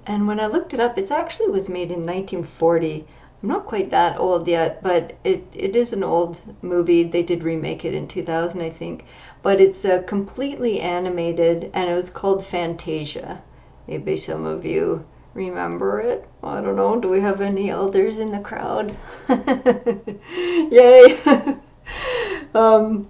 And 0.06 0.26
when 0.26 0.40
I 0.40 0.46
looked 0.46 0.74
it 0.74 0.80
up, 0.80 0.98
it 0.98 1.10
actually 1.10 1.48
was 1.48 1.68
made 1.68 1.90
in 1.90 2.04
1940. 2.04 3.06
I'm 3.42 3.48
not 3.48 3.66
quite 3.66 3.90
that 3.90 4.18
old 4.20 4.46
yet, 4.48 4.82
but 4.82 5.14
it, 5.24 5.42
it 5.54 5.74
is 5.74 5.94
an 5.94 6.04
old 6.04 6.36
movie. 6.60 7.04
They 7.04 7.22
did 7.22 7.42
remake 7.42 7.86
it 7.86 7.94
in 7.94 8.06
2000, 8.06 8.60
I 8.60 8.68
think. 8.68 9.04
But 9.42 9.62
it's 9.62 9.82
uh, 9.84 10.02
completely 10.06 10.80
animated, 10.80 11.70
and 11.72 11.88
it 11.88 11.94
was 11.94 12.10
called 12.10 12.44
Fantasia. 12.44 13.40
Maybe 13.88 14.18
some 14.18 14.44
of 14.44 14.66
you 14.66 15.06
remember 15.32 16.00
it. 16.00 16.28
I 16.42 16.60
don't 16.60 16.76
know. 16.76 17.00
Do 17.00 17.08
we 17.08 17.20
have 17.20 17.40
any 17.40 17.70
elders 17.70 18.18
in 18.18 18.30
the 18.30 18.40
crowd? 18.40 18.94
Yay! 20.36 21.18
um, 22.54 23.08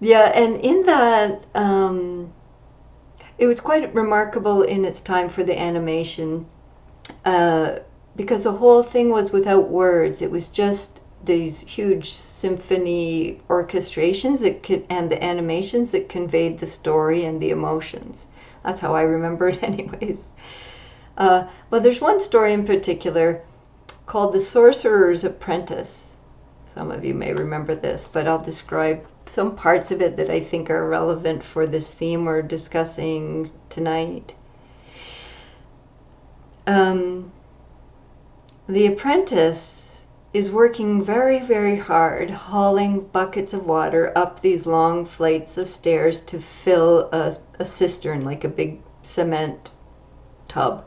yeah, 0.00 0.32
and 0.34 0.56
in 0.56 0.84
that, 0.84 1.46
um, 1.54 2.30
it 3.38 3.46
was 3.46 3.58
quite 3.58 3.94
remarkable 3.94 4.64
in 4.64 4.84
its 4.84 5.00
time 5.00 5.30
for 5.30 5.44
the 5.44 5.58
animation 5.58 6.46
uh, 7.24 7.78
because 8.20 8.44
the 8.44 8.52
whole 8.52 8.82
thing 8.82 9.08
was 9.08 9.32
without 9.32 9.70
words. 9.70 10.20
It 10.20 10.30
was 10.30 10.48
just 10.48 11.00
these 11.24 11.60
huge 11.60 12.12
symphony 12.12 13.40
orchestrations 13.48 14.40
that 14.40 14.62
could, 14.62 14.84
and 14.90 15.10
the 15.10 15.24
animations 15.24 15.92
that 15.92 16.10
conveyed 16.10 16.58
the 16.58 16.66
story 16.66 17.24
and 17.24 17.40
the 17.40 17.48
emotions. 17.48 18.26
That's 18.62 18.82
how 18.82 18.94
I 18.94 19.02
remember 19.02 19.48
it, 19.48 19.62
anyways. 19.62 20.22
Uh, 21.16 21.46
well, 21.70 21.80
there's 21.80 22.02
one 22.02 22.20
story 22.20 22.52
in 22.52 22.66
particular 22.66 23.40
called 24.04 24.34
The 24.34 24.40
Sorcerer's 24.40 25.24
Apprentice. 25.24 26.14
Some 26.74 26.90
of 26.90 27.06
you 27.06 27.14
may 27.14 27.32
remember 27.32 27.74
this, 27.74 28.06
but 28.06 28.28
I'll 28.28 28.44
describe 28.44 29.02
some 29.24 29.56
parts 29.56 29.92
of 29.92 30.02
it 30.02 30.18
that 30.18 30.28
I 30.28 30.40
think 30.40 30.68
are 30.68 30.86
relevant 30.86 31.42
for 31.42 31.66
this 31.66 31.94
theme 31.94 32.26
we're 32.26 32.42
discussing 32.42 33.50
tonight. 33.70 34.34
Um, 36.66 37.32
the 38.70 38.86
apprentice 38.86 40.02
is 40.32 40.50
working 40.50 41.02
very, 41.04 41.40
very 41.40 41.76
hard, 41.76 42.30
hauling 42.30 43.00
buckets 43.00 43.52
of 43.52 43.66
water 43.66 44.12
up 44.16 44.40
these 44.40 44.64
long 44.64 45.04
flights 45.04 45.58
of 45.58 45.68
stairs 45.68 46.20
to 46.20 46.40
fill 46.40 47.08
a, 47.12 47.36
a 47.58 47.64
cistern, 47.64 48.24
like 48.24 48.44
a 48.44 48.48
big 48.48 48.80
cement 49.02 49.72
tub 50.48 50.84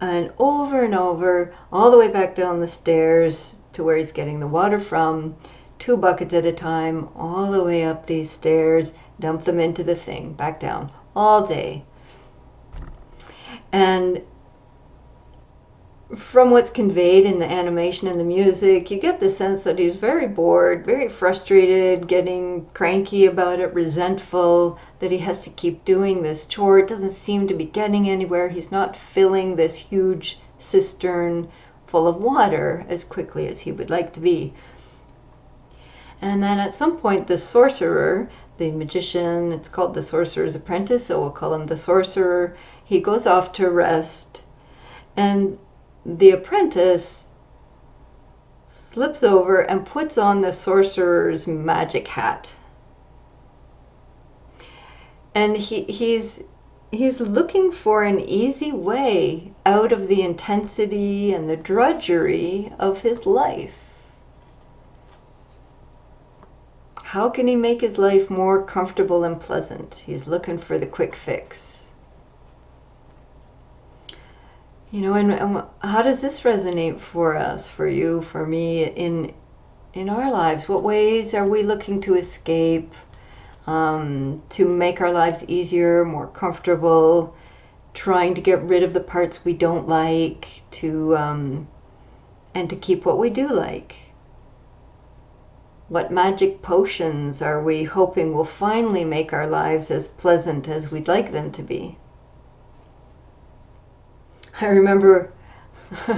and 0.00 0.32
over 0.38 0.82
and 0.82 0.94
over, 0.94 1.52
all 1.72 1.90
the 1.90 1.98
way 1.98 2.08
back 2.08 2.34
down 2.34 2.60
the 2.60 2.68
stairs 2.68 3.56
to 3.72 3.84
where 3.84 3.96
he's 3.96 4.12
getting 4.12 4.40
the 4.40 4.46
water 4.46 4.80
from, 4.80 5.36
two 5.78 5.96
buckets 5.96 6.32
at 6.32 6.44
a 6.44 6.52
time, 6.52 7.08
all 7.14 7.50
the 7.52 7.62
way 7.62 7.84
up 7.84 8.06
these 8.06 8.30
stairs, 8.30 8.92
dump 9.18 9.44
them 9.44 9.60
into 9.60 9.84
the 9.84 9.94
thing, 9.94 10.32
back 10.32 10.58
down, 10.58 10.90
all 11.14 11.46
day. 11.46 11.84
And 13.72 14.22
from 16.16 16.50
what's 16.50 16.70
conveyed 16.70 17.24
in 17.24 17.38
the 17.38 17.50
animation 17.50 18.08
and 18.08 18.18
the 18.18 18.24
music, 18.24 18.90
you 18.90 18.98
get 18.98 19.20
the 19.20 19.30
sense 19.30 19.62
that 19.62 19.78
he's 19.78 19.94
very 19.94 20.26
bored, 20.26 20.84
very 20.84 21.08
frustrated, 21.08 22.08
getting 22.08 22.66
cranky 22.74 23.26
about 23.26 23.60
it, 23.60 23.72
resentful 23.72 24.76
that 24.98 25.12
he 25.12 25.18
has 25.18 25.44
to 25.44 25.50
keep 25.50 25.84
doing 25.84 26.22
this 26.22 26.46
chore. 26.46 26.80
It 26.80 26.88
doesn't 26.88 27.12
seem 27.12 27.46
to 27.46 27.54
be 27.54 27.64
getting 27.64 28.08
anywhere. 28.08 28.48
He's 28.48 28.72
not 28.72 28.96
filling 28.96 29.54
this 29.54 29.76
huge 29.76 30.40
cistern 30.58 31.48
full 31.86 32.08
of 32.08 32.16
water 32.16 32.84
as 32.88 33.04
quickly 33.04 33.46
as 33.46 33.60
he 33.60 33.70
would 33.70 33.90
like 33.90 34.12
to 34.14 34.20
be. 34.20 34.52
And 36.20 36.42
then 36.42 36.58
at 36.58 36.74
some 36.74 36.98
point, 36.98 37.28
the 37.28 37.38
sorcerer, 37.38 38.28
the 38.58 38.72
magician, 38.72 39.52
it's 39.52 39.68
called 39.68 39.94
the 39.94 40.02
sorcerer's 40.02 40.56
apprentice, 40.56 41.06
so 41.06 41.20
we'll 41.20 41.30
call 41.30 41.54
him 41.54 41.66
the 41.66 41.76
sorcerer, 41.76 42.56
he 42.84 43.00
goes 43.00 43.26
off 43.26 43.52
to 43.52 43.70
rest. 43.70 44.42
And 45.16 45.58
the 46.04 46.30
apprentice 46.30 47.22
slips 48.92 49.22
over 49.22 49.60
and 49.60 49.86
puts 49.86 50.18
on 50.18 50.40
the 50.40 50.52
sorcerer's 50.52 51.46
magic 51.46 52.08
hat. 52.08 52.52
And 55.34 55.56
he, 55.56 55.84
he's 55.84 56.40
he's 56.90 57.20
looking 57.20 57.70
for 57.70 58.02
an 58.02 58.18
easy 58.20 58.72
way 58.72 59.52
out 59.64 59.92
of 59.92 60.08
the 60.08 60.22
intensity 60.22 61.32
and 61.32 61.48
the 61.48 61.56
drudgery 61.56 62.72
of 62.78 63.02
his 63.02 63.26
life. 63.26 63.74
How 67.02 67.28
can 67.28 67.46
he 67.46 67.56
make 67.56 67.80
his 67.80 67.98
life 67.98 68.30
more 68.30 68.62
comfortable 68.62 69.24
and 69.24 69.40
pleasant? 69.40 70.02
He's 70.06 70.26
looking 70.26 70.58
for 70.58 70.78
the 70.78 70.86
quick 70.86 71.16
fix. 71.16 71.69
You 74.92 75.02
know, 75.02 75.14
and, 75.14 75.30
and 75.30 75.62
how 75.82 76.02
does 76.02 76.20
this 76.20 76.40
resonate 76.40 76.98
for 76.98 77.36
us, 77.36 77.68
for 77.68 77.86
you, 77.86 78.22
for 78.22 78.44
me, 78.44 78.86
in 78.86 79.32
in 79.94 80.08
our 80.08 80.32
lives? 80.32 80.68
What 80.68 80.82
ways 80.82 81.32
are 81.32 81.46
we 81.46 81.62
looking 81.62 82.00
to 82.00 82.16
escape, 82.16 82.92
um, 83.68 84.42
to 84.50 84.66
make 84.66 85.00
our 85.00 85.12
lives 85.12 85.44
easier, 85.46 86.04
more 86.04 86.26
comfortable, 86.26 87.36
trying 87.94 88.34
to 88.34 88.40
get 88.40 88.64
rid 88.64 88.82
of 88.82 88.92
the 88.92 88.98
parts 89.14 89.44
we 89.44 89.52
don't 89.52 89.86
like, 89.86 90.48
to 90.72 91.16
um, 91.16 91.68
and 92.52 92.68
to 92.68 92.74
keep 92.74 93.06
what 93.06 93.18
we 93.18 93.30
do 93.30 93.46
like? 93.46 93.94
What 95.86 96.10
magic 96.10 96.62
potions 96.62 97.40
are 97.40 97.62
we 97.62 97.84
hoping 97.84 98.34
will 98.34 98.44
finally 98.44 99.04
make 99.04 99.32
our 99.32 99.46
lives 99.46 99.88
as 99.92 100.08
pleasant 100.08 100.68
as 100.68 100.90
we'd 100.90 101.06
like 101.06 101.30
them 101.30 101.52
to 101.52 101.62
be? 101.62 101.96
I 104.60 104.66
remember 104.66 105.32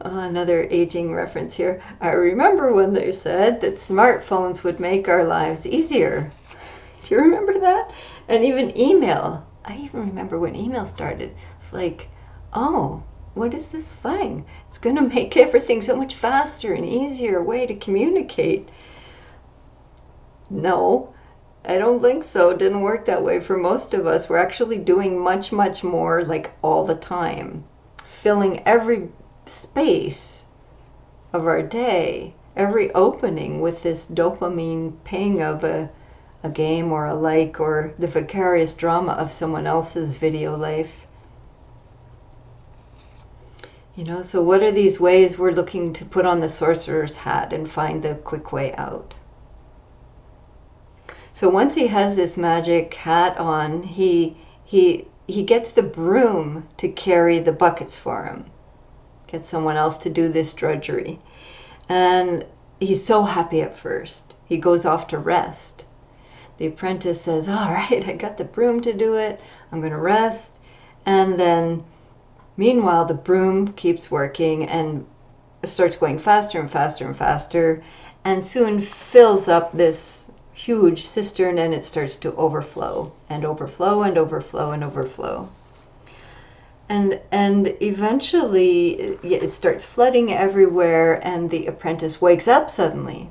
another 0.00 0.68
aging 0.70 1.14
reference 1.14 1.54
here. 1.54 1.82
I 2.02 2.10
remember 2.10 2.74
when 2.74 2.92
they 2.92 3.12
said 3.12 3.62
that 3.62 3.76
smartphones 3.76 4.62
would 4.62 4.78
make 4.78 5.08
our 5.08 5.24
lives 5.24 5.66
easier. 5.66 6.30
Do 7.02 7.14
you 7.14 7.20
remember 7.22 7.58
that? 7.60 7.90
And 8.28 8.44
even 8.44 8.78
email. 8.78 9.46
I 9.64 9.76
even 9.78 10.00
remember 10.00 10.38
when 10.38 10.54
email 10.54 10.84
started. 10.84 11.34
It's 11.62 11.72
like, 11.72 12.08
oh, 12.52 13.02
what 13.32 13.54
is 13.54 13.68
this 13.68 13.86
thing? 13.86 14.44
It's 14.68 14.78
going 14.78 14.96
to 14.96 15.02
make 15.02 15.38
everything 15.38 15.80
so 15.80 15.96
much 15.96 16.14
faster 16.14 16.74
and 16.74 16.84
easier 16.84 17.42
way 17.42 17.66
to 17.66 17.74
communicate. 17.74 18.68
No, 20.50 21.13
I 21.66 21.78
don't 21.78 22.02
think 22.02 22.24
so. 22.24 22.50
It 22.50 22.58
didn't 22.58 22.82
work 22.82 23.06
that 23.06 23.24
way 23.24 23.40
for 23.40 23.56
most 23.56 23.94
of 23.94 24.06
us. 24.06 24.28
We're 24.28 24.36
actually 24.36 24.78
doing 24.78 25.18
much, 25.18 25.50
much 25.50 25.82
more 25.82 26.22
like 26.22 26.52
all 26.60 26.84
the 26.84 26.94
time, 26.94 27.64
filling 28.20 28.62
every 28.66 29.08
space 29.46 30.44
of 31.32 31.46
our 31.46 31.62
day, 31.62 32.34
every 32.54 32.92
opening 32.92 33.62
with 33.62 33.82
this 33.82 34.04
dopamine 34.12 34.92
ping 35.04 35.40
of 35.40 35.64
a, 35.64 35.88
a 36.42 36.50
game 36.50 36.92
or 36.92 37.06
a 37.06 37.14
like 37.14 37.58
or 37.58 37.94
the 37.98 38.08
vicarious 38.08 38.74
drama 38.74 39.12
of 39.12 39.32
someone 39.32 39.66
else's 39.66 40.16
video 40.16 40.56
life. 40.56 41.06
You 43.96 44.04
know, 44.04 44.20
so 44.20 44.42
what 44.42 44.62
are 44.62 44.72
these 44.72 45.00
ways 45.00 45.38
we're 45.38 45.52
looking 45.52 45.94
to 45.94 46.04
put 46.04 46.26
on 46.26 46.40
the 46.40 46.48
sorcerer's 46.50 47.16
hat 47.16 47.54
and 47.54 47.70
find 47.70 48.02
the 48.02 48.16
quick 48.16 48.52
way 48.52 48.74
out? 48.74 49.14
So 51.34 51.48
once 51.48 51.74
he 51.74 51.88
has 51.88 52.14
this 52.14 52.36
magic 52.36 52.94
hat 52.94 53.36
on, 53.38 53.82
he 53.82 54.36
he 54.64 55.08
he 55.26 55.42
gets 55.42 55.72
the 55.72 55.82
broom 55.82 56.68
to 56.76 56.88
carry 56.88 57.40
the 57.40 57.50
buckets 57.50 57.96
for 57.96 58.24
him. 58.24 58.44
Get 59.26 59.44
someone 59.44 59.76
else 59.76 59.98
to 59.98 60.10
do 60.10 60.28
this 60.28 60.52
drudgery. 60.52 61.18
And 61.88 62.46
he's 62.78 63.04
so 63.04 63.24
happy 63.24 63.62
at 63.62 63.76
first. 63.76 64.34
He 64.44 64.58
goes 64.58 64.84
off 64.84 65.08
to 65.08 65.18
rest. 65.18 65.84
The 66.58 66.66
apprentice 66.66 67.22
says, 67.22 67.48
All 67.48 67.68
right, 67.68 68.04
I 68.08 68.12
got 68.12 68.36
the 68.36 68.44
broom 68.44 68.80
to 68.82 68.92
do 68.92 69.14
it. 69.14 69.40
I'm 69.72 69.80
going 69.80 69.92
to 69.92 69.98
rest. 69.98 70.60
And 71.04 71.38
then, 71.38 71.82
meanwhile, 72.56 73.06
the 73.06 73.14
broom 73.14 73.72
keeps 73.72 74.08
working 74.08 74.68
and 74.68 75.04
starts 75.64 75.96
going 75.96 76.20
faster 76.20 76.60
and 76.60 76.70
faster 76.70 77.06
and 77.06 77.16
faster 77.16 77.82
and 78.24 78.44
soon 78.44 78.80
fills 78.80 79.48
up 79.48 79.72
this 79.76 80.23
huge 80.54 81.04
cistern 81.04 81.58
and 81.58 81.74
it 81.74 81.84
starts 81.84 82.14
to 82.14 82.34
overflow 82.36 83.12
and 83.28 83.44
overflow 83.44 84.02
and 84.02 84.16
overflow 84.16 84.70
and 84.70 84.84
overflow. 84.84 85.48
And, 86.88 87.20
and 87.32 87.76
eventually 87.80 89.18
it 89.22 89.52
starts 89.52 89.84
flooding 89.84 90.32
everywhere 90.32 91.20
and 91.26 91.50
the 91.50 91.66
apprentice 91.66 92.20
wakes 92.20 92.46
up 92.46 92.70
suddenly. 92.70 93.30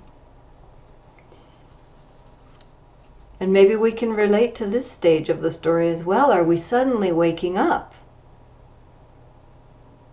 And 3.39 3.53
maybe 3.53 3.75
we 3.75 3.91
can 3.91 4.13
relate 4.13 4.55
to 4.55 4.67
this 4.67 4.91
stage 4.91 5.29
of 5.29 5.41
the 5.41 5.51
story 5.51 5.89
as 5.89 6.03
well. 6.03 6.31
Are 6.31 6.43
we 6.43 6.57
suddenly 6.57 7.11
waking 7.11 7.57
up? 7.57 7.93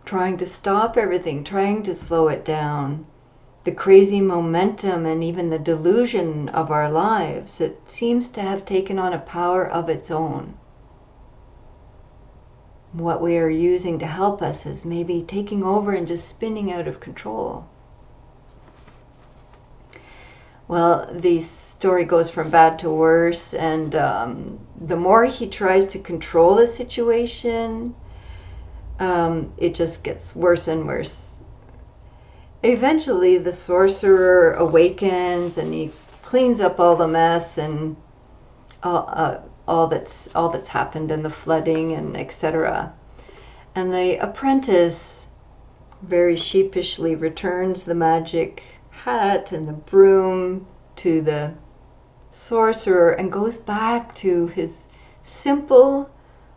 Trying 0.04 0.36
to 0.38 0.46
stop 0.46 0.96
everything, 0.96 1.44
trying 1.44 1.82
to 1.84 1.94
slow 1.94 2.28
it 2.28 2.44
down, 2.44 3.06
the 3.64 3.72
crazy 3.72 4.20
momentum 4.20 5.04
and 5.04 5.22
even 5.22 5.50
the 5.50 5.58
delusion 5.58 6.48
of 6.48 6.70
our 6.70 6.90
lives, 6.90 7.60
it 7.60 7.78
seems 7.86 8.28
to 8.28 8.40
have 8.40 8.64
taken 8.64 8.98
on 8.98 9.12
a 9.12 9.18
power 9.18 9.66
of 9.66 9.88
its 9.88 10.10
own. 10.10 10.54
What 12.92 13.20
we 13.20 13.36
are 13.36 13.50
using 13.50 13.98
to 13.98 14.06
help 14.06 14.40
us 14.40 14.64
is 14.64 14.84
maybe 14.84 15.22
taking 15.22 15.62
over 15.62 15.92
and 15.92 16.06
just 16.06 16.28
spinning 16.28 16.72
out 16.72 16.88
of 16.88 17.00
control. 17.00 17.66
Well, 20.66 21.08
the 21.12 21.42
story 21.42 22.04
goes 22.04 22.30
from 22.30 22.50
bad 22.50 22.78
to 22.78 22.90
worse, 22.90 23.52
and 23.54 23.94
um, 23.94 24.58
the 24.80 24.96
more 24.96 25.24
he 25.24 25.46
tries 25.46 25.84
to 25.86 25.98
control 25.98 26.54
the 26.54 26.66
situation, 26.66 27.94
um, 28.98 29.52
it 29.58 29.74
just 29.74 30.02
gets 30.02 30.34
worse 30.34 30.66
and 30.66 30.86
worse 30.86 31.29
eventually 32.62 33.38
the 33.38 33.52
sorcerer 33.52 34.52
awakens 34.52 35.56
and 35.56 35.72
he 35.72 35.90
cleans 36.22 36.60
up 36.60 36.78
all 36.78 36.94
the 36.94 37.08
mess 37.08 37.56
and 37.56 37.96
all, 38.82 39.08
uh, 39.08 39.38
all 39.66 39.86
that's 39.86 40.28
all 40.34 40.48
that's 40.50 40.68
happened 40.68 41.10
and 41.10 41.24
the 41.24 41.30
flooding 41.30 41.92
and 41.92 42.16
etc. 42.16 42.92
And 43.74 43.92
the 43.92 44.18
apprentice 44.18 45.26
very 46.02 46.36
sheepishly 46.36 47.14
returns 47.14 47.82
the 47.82 47.94
magic 47.94 48.62
hat 48.90 49.52
and 49.52 49.66
the 49.68 49.72
broom 49.72 50.66
to 50.96 51.22
the 51.22 51.54
sorcerer 52.32 53.10
and 53.12 53.32
goes 53.32 53.56
back 53.56 54.14
to 54.14 54.46
his 54.48 54.70
simple, 55.22 56.10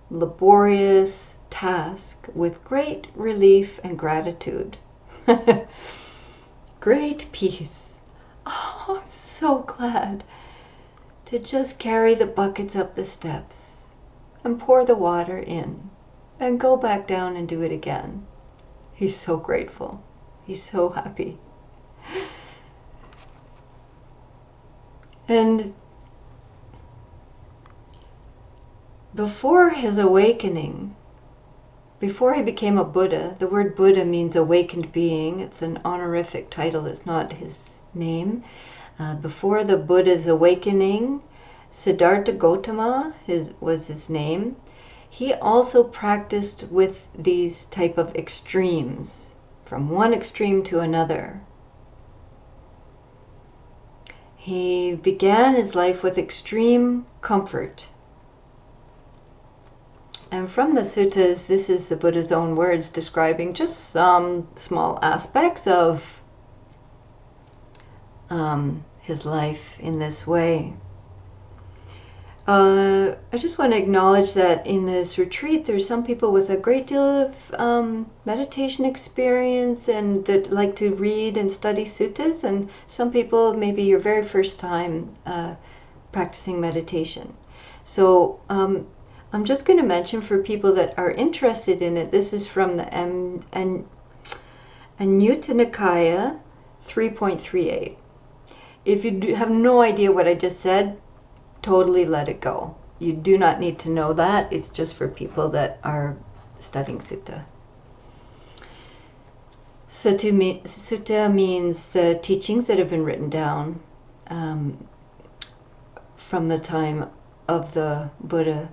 laborious 0.10 1.34
task 1.50 2.28
with 2.34 2.64
great 2.64 3.08
relief 3.16 3.80
and 3.84 3.98
gratitude. 3.98 4.78
Great 6.80 7.28
peace. 7.32 7.84
Oh, 8.46 9.04
so 9.10 9.60
glad 9.60 10.24
to 11.26 11.40
just 11.40 11.80
carry 11.80 12.16
the 12.16 12.26
buckets 12.26 12.76
up 12.76 12.96
the 12.96 13.06
steps 13.06 13.82
and 14.44 14.60
pour 14.60 14.86
the 14.86 14.96
water 14.96 15.38
in 15.38 15.90
and 16.40 16.60
go 16.60 16.76
back 16.76 17.08
down 17.08 17.36
and 17.38 17.48
do 17.48 17.62
it 17.62 17.72
again. 17.72 18.28
He's 18.94 19.16
so 19.16 19.38
grateful. 19.38 20.04
He's 20.46 20.62
so 20.62 20.90
happy. 20.90 21.38
And 25.28 25.74
before 29.16 29.70
his 29.70 29.98
awakening, 29.98 30.96
before 32.04 32.34
he 32.34 32.42
became 32.42 32.78
a 32.78 32.84
Buddha, 32.84 33.34
the 33.40 33.48
word 33.48 33.78
Buddha 33.78 34.04
means 34.04 34.36
awakened 34.36 34.92
being. 34.92 35.40
It's 35.40 35.62
an 35.62 35.80
honorific 35.86 36.50
title, 36.50 36.86
it's 36.86 37.06
not 37.06 37.32
his 37.32 37.78
name. 37.94 38.44
Uh, 39.00 39.16
before 39.16 39.64
the 39.64 39.78
Buddha's 39.78 40.28
awakening, 40.28 41.22
Siddhartha 41.70 42.34
Gautama 42.34 43.14
his, 43.26 43.48
was 43.62 43.88
his 43.88 44.10
name. 44.10 44.58
He 45.10 45.34
also 45.36 45.82
practiced 45.82 46.66
with 46.70 46.98
these 47.18 47.68
type 47.68 47.98
of 47.98 48.14
extremes, 48.16 49.32
from 49.64 49.90
one 49.90 50.14
extreme 50.14 50.62
to 50.66 50.82
another. 50.82 51.40
He 54.36 54.94
began 54.94 55.56
his 55.56 55.74
life 55.74 56.04
with 56.04 56.18
extreme 56.18 57.06
comfort 57.22 57.88
and 60.34 60.50
from 60.50 60.74
the 60.74 60.82
suttas, 60.82 61.46
this 61.46 61.70
is 61.70 61.90
the 61.90 61.96
Buddha's 61.96 62.32
own 62.32 62.56
words 62.56 62.90
describing 62.90 63.54
just 63.54 63.92
some 63.92 64.48
small 64.56 64.98
aspects 65.04 65.68
of 65.68 66.04
um, 68.32 68.84
his 69.02 69.26
life 69.26 69.80
in 69.80 70.00
this 70.00 70.26
way. 70.26 70.74
Uh, 72.48 73.14
I 73.32 73.38
just 73.38 73.60
want 73.60 73.74
to 73.74 73.78
acknowledge 73.78 74.34
that 74.34 74.66
in 74.66 74.88
this 74.88 75.20
retreat, 75.20 75.68
there's 75.68 75.88
some 75.88 76.04
people 76.04 76.32
with 76.32 76.50
a 76.50 76.58
great 76.58 76.88
deal 76.88 77.28
of 77.28 77.36
um, 77.54 78.10
meditation 78.26 78.86
experience 78.86 79.88
and 79.88 80.26
that 80.26 80.52
like 80.52 80.76
to 80.78 80.96
read 80.96 81.38
and 81.38 81.52
study 81.52 81.86
suttas, 81.86 82.44
and 82.44 82.72
some 82.88 83.12
people 83.12 83.54
maybe 83.54 83.84
your 83.84 84.00
very 84.00 84.26
first 84.26 84.60
time 84.60 85.14
uh, 85.28 85.54
practicing 86.12 86.60
meditation. 86.60 87.36
So 87.86 88.40
um, 88.50 88.88
I'm 89.34 89.46
just 89.46 89.66
going 89.66 89.80
to 89.80 89.86
mention 89.86 90.22
for 90.22 90.44
people 90.44 90.76
that 90.76 90.94
are 90.96 91.10
interested 91.10 91.82
in 91.82 91.98
it, 91.98 92.12
this 92.12 92.34
is 92.34 92.46
from 92.46 92.78
the 92.78 92.94
M- 92.94 93.42
An- 93.52 93.88
Anguttara 95.00 95.72
Nikaya 95.72 96.40
3.38. 96.88 97.96
If 98.86 99.04
you 99.04 99.36
have 99.36 99.50
no 99.50 99.82
idea 99.82 100.12
what 100.12 100.28
I 100.28 100.36
just 100.36 100.60
said, 100.60 101.02
totally 101.64 102.06
let 102.06 102.30
it 102.30 102.42
go. 102.42 102.76
You 103.00 103.14
do 103.14 103.36
not 103.40 103.60
need 103.60 103.80
to 103.80 103.90
know 103.90 104.14
that. 104.14 104.54
It's 104.54 104.70
just 104.70 104.94
for 104.94 105.08
people 105.08 105.50
that 105.50 105.80
are 105.84 106.16
studying 106.60 107.00
sutta. 107.00 107.44
Sutta, 109.90 111.34
means 111.34 111.86
the 111.86 112.20
teachings 112.22 112.68
that 112.68 112.78
have 112.78 112.90
been 112.92 113.04
written 113.04 113.32
down 113.32 113.80
um, 114.28 114.88
from 116.16 116.50
the 116.50 116.60
time 116.60 117.10
of 117.48 117.74
the 117.74 118.12
Buddha 118.20 118.70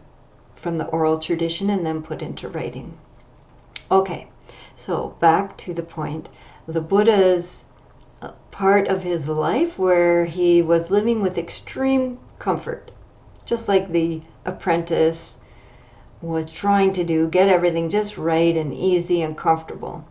from 0.60 0.78
the 0.78 0.86
oral 0.86 1.18
tradition 1.18 1.70
and 1.70 1.86
then 1.86 2.02
put 2.02 2.20
into 2.20 2.48
writing. 2.48 2.98
Okay, 3.90 4.28
so 4.76 5.16
back 5.18 5.56
to 5.58 5.72
the 5.72 5.82
point. 5.82 6.28
The 6.68 6.80
Buddha's 6.80 7.64
uh, 8.20 8.32
part 8.50 8.86
of 8.88 9.02
his 9.02 9.28
life 9.28 9.78
where 9.78 10.26
he 10.26 10.60
was 10.60 10.90
living 10.90 11.22
with 11.22 11.38
extreme 11.38 12.18
comfort, 12.38 12.90
just 13.46 13.68
like 13.68 13.90
the 13.90 14.22
apprentice 14.44 15.38
was 16.20 16.52
trying 16.52 16.92
to 16.92 17.04
do, 17.04 17.26
get 17.26 17.48
everything 17.48 17.88
just 17.88 18.18
right 18.18 18.56
and 18.56 18.74
easy 18.74 19.22
and 19.22 19.36
comfortable. 19.36 20.04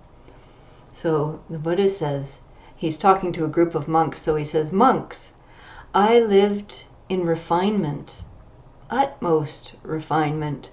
So 0.93 1.39
the 1.49 1.59
Buddha 1.59 1.87
says, 1.87 2.41
he's 2.75 2.97
talking 2.97 3.31
to 3.33 3.45
a 3.45 3.49
group 3.49 3.75
of 3.75 3.87
monks, 3.87 4.21
so 4.21 4.35
he 4.35 4.43
says, 4.43 4.71
Monks, 4.71 5.31
I 5.93 6.19
lived 6.19 6.85
in 7.07 7.25
refinement 7.25 8.23
utmost 8.89 9.73
refinement, 9.83 10.71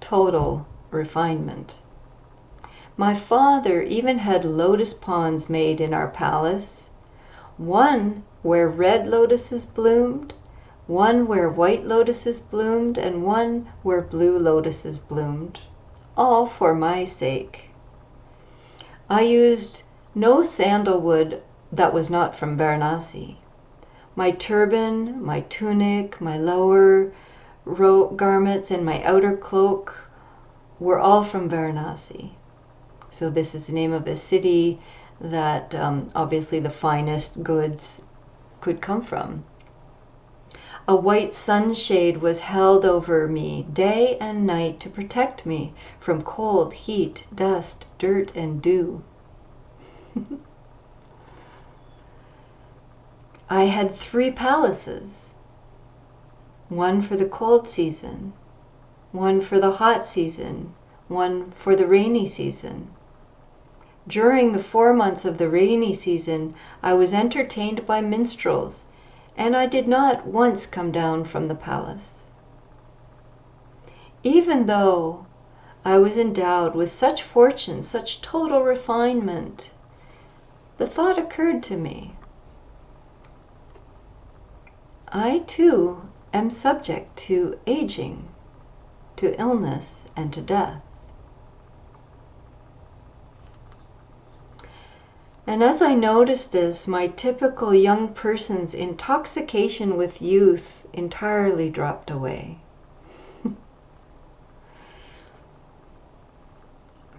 total 0.00 0.66
refinement. 0.90 1.80
My 2.96 3.14
father 3.14 3.82
even 3.82 4.18
had 4.18 4.44
lotus 4.44 4.94
ponds 4.94 5.50
made 5.50 5.80
in 5.80 5.92
our 5.92 6.08
palace, 6.08 6.88
one 7.58 8.24
where 8.42 8.68
red 8.68 9.06
lotuses 9.06 9.66
bloomed, 9.66 10.32
one 10.86 11.26
where 11.26 11.50
white 11.50 11.84
lotuses 11.84 12.40
bloomed, 12.40 12.96
and 12.96 13.22
one 13.22 13.68
where 13.82 14.00
blue 14.00 14.38
lotuses 14.38 14.98
bloomed, 14.98 15.60
all 16.16 16.46
for 16.46 16.74
my 16.74 17.04
sake. 17.04 17.70
I 19.10 19.20
used 19.22 19.82
no 20.14 20.42
sandalwood 20.42 21.42
that 21.70 21.92
was 21.92 22.08
not 22.08 22.34
from 22.34 22.56
Varanasi. 22.56 23.36
My 24.16 24.30
turban, 24.30 25.22
my 25.22 25.40
tunic, 25.42 26.20
my 26.20 26.38
lower, 26.38 27.12
garments 28.16 28.70
and 28.70 28.84
my 28.84 29.02
outer 29.02 29.36
cloak 29.36 29.94
were 30.80 30.98
all 30.98 31.22
from 31.22 31.50
Varanasi. 31.50 32.30
So 33.10 33.30
this 33.30 33.54
is 33.54 33.66
the 33.66 33.72
name 33.72 33.92
of 33.92 34.06
a 34.06 34.16
city 34.16 34.80
that 35.20 35.74
um, 35.74 36.08
obviously 36.14 36.60
the 36.60 36.70
finest 36.70 37.42
goods 37.42 38.04
could 38.60 38.80
come 38.80 39.02
from. 39.02 39.44
A 40.86 40.96
white 40.96 41.34
sunshade 41.34 42.22
was 42.22 42.40
held 42.40 42.84
over 42.84 43.28
me 43.28 43.66
day 43.72 44.16
and 44.18 44.46
night 44.46 44.80
to 44.80 44.88
protect 44.88 45.44
me 45.44 45.74
from 46.00 46.22
cold, 46.22 46.72
heat, 46.72 47.26
dust, 47.34 47.84
dirt, 47.98 48.34
and 48.34 48.62
dew. 48.62 49.02
I 53.50 53.64
had 53.64 53.96
three 53.96 54.30
palaces 54.30 55.27
one 56.68 57.00
for 57.00 57.16
the 57.16 57.28
cold 57.28 57.68
season, 57.68 58.32
one 59.12 59.40
for 59.40 59.58
the 59.58 59.70
hot 59.70 60.04
season, 60.04 60.74
one 61.08 61.50
for 61.52 61.74
the 61.74 61.86
rainy 61.86 62.26
season. 62.26 62.90
During 64.06 64.52
the 64.52 64.62
four 64.62 64.92
months 64.92 65.24
of 65.24 65.38
the 65.38 65.48
rainy 65.48 65.94
season, 65.94 66.54
I 66.82 66.94
was 66.94 67.14
entertained 67.14 67.86
by 67.86 68.00
minstrels, 68.00 68.84
and 69.36 69.56
I 69.56 69.66
did 69.66 69.88
not 69.88 70.26
once 70.26 70.66
come 70.66 70.92
down 70.92 71.24
from 71.24 71.48
the 71.48 71.54
palace. 71.54 72.24
Even 74.22 74.66
though 74.66 75.26
I 75.84 75.98
was 75.98 76.18
endowed 76.18 76.74
with 76.74 76.90
such 76.92 77.22
fortune, 77.22 77.82
such 77.82 78.20
total 78.20 78.62
refinement, 78.62 79.70
the 80.76 80.86
thought 80.86 81.18
occurred 81.18 81.62
to 81.64 81.76
me 81.76 82.14
I 85.10 85.38
too 85.46 86.02
am 86.32 86.50
subject 86.50 87.16
to 87.16 87.58
aging, 87.66 88.28
to 89.16 89.38
illness, 89.40 90.04
and 90.16 90.32
to 90.32 90.40
death. 90.40 90.82
And 95.46 95.62
as 95.62 95.80
I 95.80 95.94
noticed 95.94 96.52
this, 96.52 96.86
my 96.86 97.06
typical 97.06 97.74
young 97.74 98.08
person's 98.08 98.74
intoxication 98.74 99.96
with 99.96 100.20
youth 100.20 100.86
entirely 100.92 101.70
dropped 101.70 102.10
away. 102.10 102.58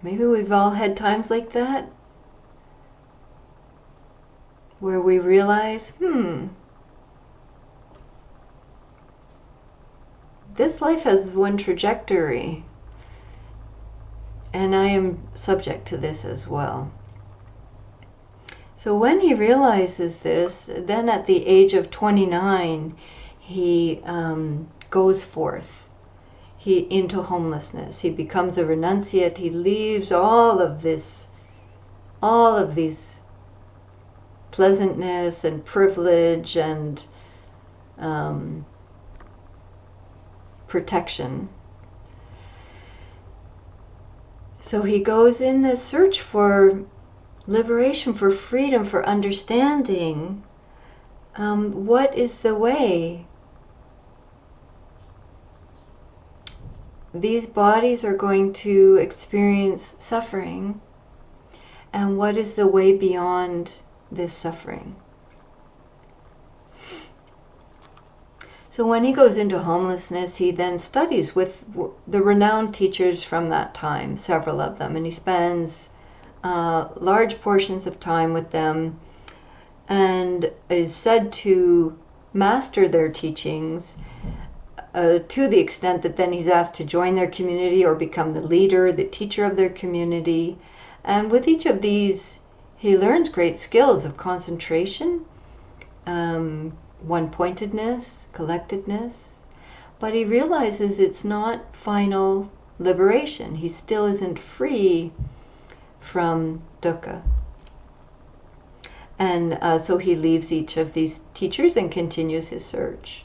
Maybe 0.02 0.24
we've 0.24 0.52
all 0.52 0.70
had 0.70 0.96
times 0.96 1.28
like 1.28 1.50
that 1.52 1.90
where 4.80 5.00
we 5.00 5.18
realize, 5.18 5.90
hmm, 5.98 6.46
this 10.60 10.82
life 10.82 11.04
has 11.04 11.32
one 11.32 11.56
trajectory, 11.56 12.62
and 14.52 14.76
I 14.76 14.88
am 14.88 15.26
subject 15.32 15.88
to 15.88 15.96
this 15.96 16.22
as 16.22 16.46
well. 16.46 16.90
So 18.76 18.94
when 18.94 19.20
he 19.20 19.32
realizes 19.32 20.18
this, 20.18 20.68
then 20.76 21.08
at 21.08 21.26
the 21.26 21.46
age 21.46 21.72
of 21.72 21.90
29, 21.90 22.94
he 23.38 24.02
um, 24.04 24.68
goes 24.90 25.24
forth 25.24 25.80
he 26.58 26.80
into 26.90 27.22
homelessness. 27.22 28.00
He 28.00 28.10
becomes 28.10 28.58
a 28.58 28.64
renunciate. 28.64 29.38
He 29.38 29.48
leaves 29.48 30.12
all 30.12 30.60
of 30.60 30.82
this, 30.82 31.26
all 32.22 32.54
of 32.54 32.74
these 32.74 33.20
pleasantness 34.50 35.42
and 35.42 35.64
privilege 35.64 36.58
and 36.58 37.02
um, 37.96 38.66
protection. 40.70 41.50
So 44.60 44.82
he 44.82 45.00
goes 45.00 45.40
in 45.40 45.62
the 45.62 45.76
search 45.76 46.20
for 46.20 46.84
liberation, 47.46 48.14
for 48.14 48.30
freedom, 48.30 48.84
for 48.84 49.04
understanding. 49.04 50.44
Um, 51.36 51.86
what 51.86 52.16
is 52.16 52.38
the 52.38 52.54
way? 52.54 53.26
These 57.12 57.46
bodies 57.48 58.04
are 58.04 58.16
going 58.16 58.52
to 58.64 58.96
experience 59.00 59.96
suffering. 59.98 60.80
And 61.92 62.16
what 62.16 62.36
is 62.36 62.54
the 62.54 62.68
way 62.68 62.96
beyond 62.96 63.74
this 64.12 64.32
suffering? 64.32 64.94
So 68.72 68.86
when 68.86 69.02
he 69.02 69.12
goes 69.12 69.36
into 69.36 69.58
homelessness, 69.58 70.36
he 70.36 70.52
then 70.52 70.78
studies 70.78 71.34
with 71.34 71.64
the 72.06 72.22
renowned 72.22 72.72
teachers 72.72 73.24
from 73.24 73.48
that 73.48 73.74
time, 73.74 74.16
several 74.16 74.60
of 74.60 74.78
them, 74.78 74.94
and 74.94 75.04
he 75.04 75.10
spends 75.10 75.88
uh, 76.44 76.86
large 76.94 77.40
portions 77.40 77.88
of 77.88 77.98
time 77.98 78.32
with 78.32 78.52
them 78.52 79.00
and 79.88 80.52
is 80.68 80.94
said 80.94 81.32
to 81.32 81.98
master 82.32 82.86
their 82.86 83.08
teachings 83.08 83.96
uh, 84.94 85.18
to 85.26 85.48
the 85.48 85.58
extent 85.58 86.02
that 86.02 86.16
then 86.16 86.32
he's 86.32 86.46
asked 86.46 86.74
to 86.74 86.84
join 86.84 87.16
their 87.16 87.28
community 87.28 87.84
or 87.84 87.96
become 87.96 88.34
the 88.34 88.40
leader, 88.40 88.92
the 88.92 89.04
teacher 89.04 89.44
of 89.44 89.56
their 89.56 89.70
community. 89.70 90.56
And 91.02 91.28
with 91.28 91.48
each 91.48 91.66
of 91.66 91.82
these, 91.82 92.38
he 92.76 92.96
learns 92.96 93.30
great 93.30 93.58
skills 93.58 94.04
of 94.04 94.16
concentration, 94.16 95.24
um, 96.06 96.72
one 97.00 97.30
pointedness, 97.30 98.19
collectedness, 98.32 99.44
but 99.98 100.14
he 100.14 100.24
realizes 100.24 100.98
it's 100.98 101.24
not 101.24 101.74
final 101.76 102.50
liberation. 102.78 103.56
He 103.56 103.68
still 103.68 104.06
isn't 104.06 104.38
free 104.38 105.12
from 106.00 106.62
dukkha. 106.80 107.22
And 109.18 109.58
uh, 109.60 109.80
so 109.80 109.98
he 109.98 110.16
leaves 110.16 110.50
each 110.50 110.78
of 110.78 110.94
these 110.94 111.20
teachers 111.34 111.76
and 111.76 111.92
continues 111.92 112.48
his 112.48 112.64
search. 112.64 113.24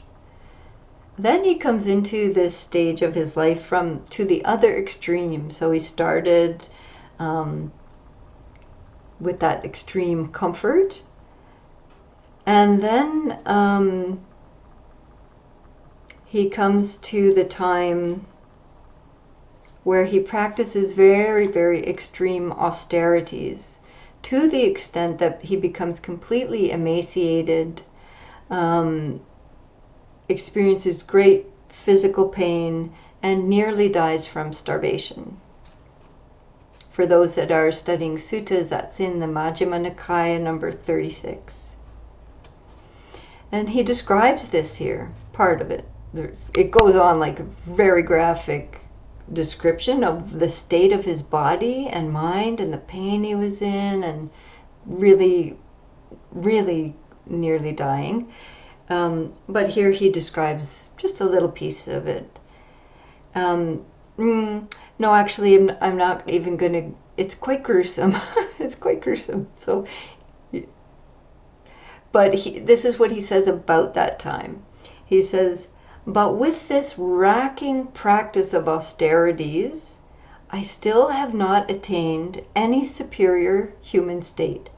Then 1.18 1.44
he 1.44 1.54
comes 1.54 1.86
into 1.86 2.32
this 2.34 2.54
stage 2.54 3.00
of 3.00 3.14
his 3.14 3.36
life 3.36 3.64
from 3.64 4.04
to 4.10 4.26
the 4.26 4.44
other 4.44 4.76
extreme. 4.76 5.50
So 5.50 5.70
he 5.70 5.80
started 5.80 6.68
um, 7.18 7.72
with 9.18 9.40
that 9.40 9.64
extreme 9.64 10.28
comfort, 10.28 11.00
and 12.44 12.82
then 12.82 13.38
um, 13.46 14.20
he 16.26 16.50
comes 16.50 16.96
to 16.96 17.32
the 17.34 17.44
time 17.44 18.26
where 19.84 20.04
he 20.04 20.18
practices 20.18 20.92
very, 20.92 21.46
very 21.46 21.86
extreme 21.86 22.50
austerities 22.52 23.78
to 24.22 24.48
the 24.48 24.64
extent 24.64 25.18
that 25.18 25.40
he 25.42 25.54
becomes 25.54 26.00
completely 26.00 26.72
emaciated, 26.72 27.80
um, 28.50 29.20
experiences 30.28 31.04
great 31.04 31.46
physical 31.68 32.28
pain, 32.28 32.92
and 33.22 33.48
nearly 33.48 33.88
dies 33.88 34.26
from 34.26 34.52
starvation. 34.52 35.36
For 36.90 37.06
those 37.06 37.36
that 37.36 37.52
are 37.52 37.70
studying 37.70 38.16
suttas, 38.16 38.70
that's 38.70 38.98
in 38.98 39.20
the 39.20 39.26
Majjhima 39.26 39.94
Nikaya 39.94 40.40
number 40.40 40.72
36. 40.72 41.76
And 43.52 43.68
he 43.68 43.84
describes 43.84 44.48
this 44.48 44.74
here, 44.74 45.12
part 45.32 45.60
of 45.60 45.70
it. 45.70 45.84
There's, 46.16 46.46
it 46.56 46.70
goes 46.70 46.96
on 46.96 47.20
like 47.20 47.40
a 47.40 47.46
very 47.66 48.02
graphic 48.02 48.80
description 49.32 50.02
of 50.02 50.38
the 50.38 50.48
state 50.48 50.92
of 50.92 51.04
his 51.04 51.20
body 51.20 51.88
and 51.88 52.10
mind 52.10 52.58
and 52.58 52.72
the 52.72 52.78
pain 52.78 53.22
he 53.22 53.34
was 53.34 53.60
in 53.60 54.02
and 54.02 54.30
really, 54.86 55.58
really 56.30 56.94
nearly 57.26 57.72
dying. 57.72 58.32
Um, 58.88 59.34
but 59.48 59.68
here 59.68 59.90
he 59.90 60.10
describes 60.10 60.88
just 60.96 61.20
a 61.20 61.24
little 61.24 61.50
piece 61.50 61.86
of 61.88 62.06
it. 62.06 62.38
Um, 63.34 63.84
mm, 64.16 64.72
no, 64.98 65.12
actually, 65.12 65.56
I'm, 65.56 65.76
I'm 65.80 65.96
not 65.96 66.28
even 66.28 66.56
to. 66.56 66.94
It's 67.16 67.34
quite 67.34 67.62
gruesome. 67.62 68.14
it's 68.58 68.76
quite 68.76 69.02
gruesome. 69.02 69.48
So, 69.60 69.86
but 72.12 72.32
he, 72.32 72.60
this 72.60 72.84
is 72.84 72.98
what 72.98 73.12
he 73.12 73.20
says 73.20 73.48
about 73.48 73.94
that 73.94 74.18
time. 74.18 74.62
He 75.04 75.20
says, 75.20 75.68
but 76.08 76.36
with 76.36 76.68
this 76.68 76.96
racking 76.96 77.88
practice 77.88 78.54
of 78.54 78.68
austerities, 78.68 79.98
I 80.50 80.62
still 80.62 81.08
have 81.08 81.34
not 81.34 81.68
attained 81.68 82.44
any 82.54 82.84
superior 82.84 83.74
human 83.82 84.22
state, 84.22 84.70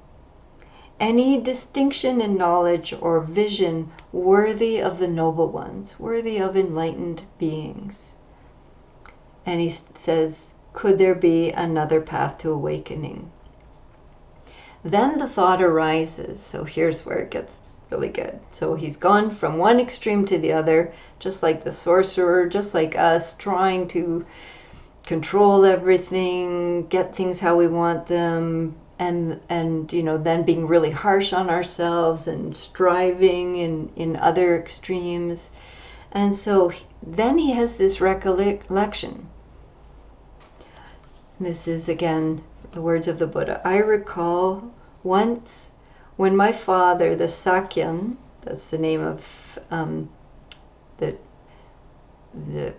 any 0.98 1.38
distinction 1.38 2.22
in 2.22 2.38
knowledge 2.38 2.94
or 2.98 3.20
vision 3.20 3.90
worthy 4.10 4.80
of 4.80 4.98
the 4.98 5.06
noble 5.06 5.48
ones, 5.48 6.00
worthy 6.00 6.38
of 6.38 6.56
enlightened 6.56 7.24
beings. 7.38 8.14
And 9.44 9.60
he 9.60 9.68
says, 9.68 10.46
Could 10.72 10.96
there 10.96 11.14
be 11.14 11.50
another 11.50 12.00
path 12.00 12.38
to 12.38 12.50
awakening? 12.50 13.30
Then 14.82 15.18
the 15.18 15.28
thought 15.28 15.60
arises. 15.60 16.40
So 16.40 16.64
here's 16.64 17.04
where 17.04 17.18
it 17.18 17.30
gets 17.30 17.67
really 17.90 18.09
good. 18.09 18.38
So 18.55 18.74
he's 18.74 18.96
gone 18.96 19.31
from 19.31 19.59
one 19.59 19.81
extreme 19.81 20.27
to 20.27 20.38
the 20.38 20.53
other, 20.53 20.92
just 21.18 21.42
like 21.42 21.64
the 21.64 21.72
sorcerer, 21.72 22.46
just 22.46 22.74
like 22.74 22.96
us, 22.96 23.35
trying 23.35 23.88
to 23.88 24.27
control 25.07 25.64
everything, 25.64 26.87
get 26.88 27.14
things 27.14 27.40
how 27.40 27.57
we 27.57 27.66
want 27.66 28.07
them, 28.07 28.77
and 28.98 29.40
and 29.48 29.92
you 29.92 30.03
know 30.03 30.18
then 30.18 30.42
being 30.42 30.66
really 30.66 30.90
harsh 30.90 31.33
on 31.33 31.48
ourselves 31.48 32.27
and 32.27 32.57
striving 32.57 33.57
in 33.57 33.90
in 33.96 34.16
other 34.16 34.59
extremes. 34.59 35.51
And 36.12 36.35
so 36.35 36.72
then 37.03 37.38
he 37.38 37.53
has 37.53 37.77
this 37.77 38.01
recollection. 38.01 39.29
This 41.40 41.68
is 41.68 41.88
again 41.88 42.42
the 42.72 42.83
words 42.83 43.09
of 43.09 43.18
the 43.18 43.27
Buddha. 43.27 43.61
I 43.64 43.79
recall 43.79 44.70
once 45.03 45.70
when 46.18 46.37
my 46.37 46.50
father, 46.50 47.14
the 47.14 47.28
Sakyan, 47.28 48.16
that's 48.42 48.70
the 48.70 48.78
name 48.78 49.00
of 49.00 49.24
um, 49.70 50.11
the 50.98 51.16
the 52.48 52.74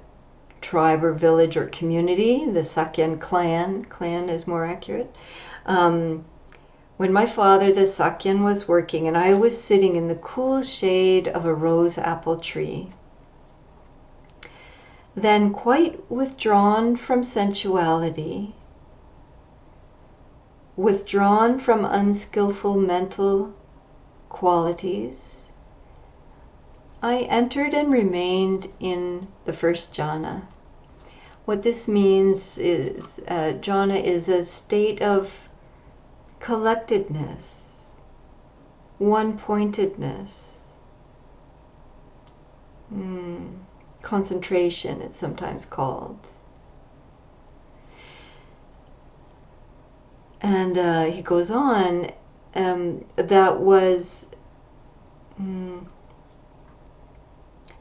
tribe 0.59 1.05
or 1.05 1.13
village 1.13 1.55
or 1.55 1.67
community, 1.67 2.45
the 2.51 2.59
Sakyan 2.59 3.17
clan, 3.17 3.85
clan 3.85 4.27
is 4.27 4.45
more 4.45 4.65
accurate. 4.65 5.15
Um, 5.65 6.25
when 6.97 7.13
my 7.13 7.25
father, 7.25 7.71
the 7.71 7.85
Sakyan, 7.85 8.43
was 8.43 8.67
working 8.67 9.07
and 9.07 9.17
I 9.17 9.33
was 9.35 9.57
sitting 9.57 9.95
in 9.95 10.09
the 10.09 10.15
cool 10.15 10.61
shade 10.61 11.29
of 11.29 11.45
a 11.45 11.53
rose 11.53 11.97
apple 11.97 12.39
tree, 12.39 12.91
then 15.15 15.53
quite 15.53 16.11
withdrawn 16.11 16.97
from 16.97 17.23
sensuality, 17.23 18.53
withdrawn 20.79 21.59
from 21.59 21.83
unskillful 21.83 22.77
mental 22.77 23.53
qualities, 24.29 25.49
I 27.01 27.23
entered 27.23 27.73
and 27.73 27.91
remained 27.91 28.71
in 28.79 29.27
the 29.43 29.51
first 29.51 29.93
jhana. 29.93 30.43
What 31.43 31.63
this 31.63 31.89
means 31.89 32.57
is 32.57 33.19
uh, 33.27 33.59
jhana 33.59 34.01
is 34.01 34.29
a 34.29 34.45
state 34.45 35.01
of 35.01 35.49
collectedness, 36.39 37.97
one 38.99 39.37
pointedness, 39.37 40.67
mm, 42.93 43.53
concentration, 44.01 45.01
it's 45.01 45.19
sometimes 45.19 45.65
called. 45.65 46.19
And 50.41 50.77
uh, 50.77 51.03
he 51.05 51.21
goes 51.21 51.51
on, 51.51 52.11
um, 52.55 53.05
that 53.15 53.59
was 53.59 54.25
mm, 55.39 55.85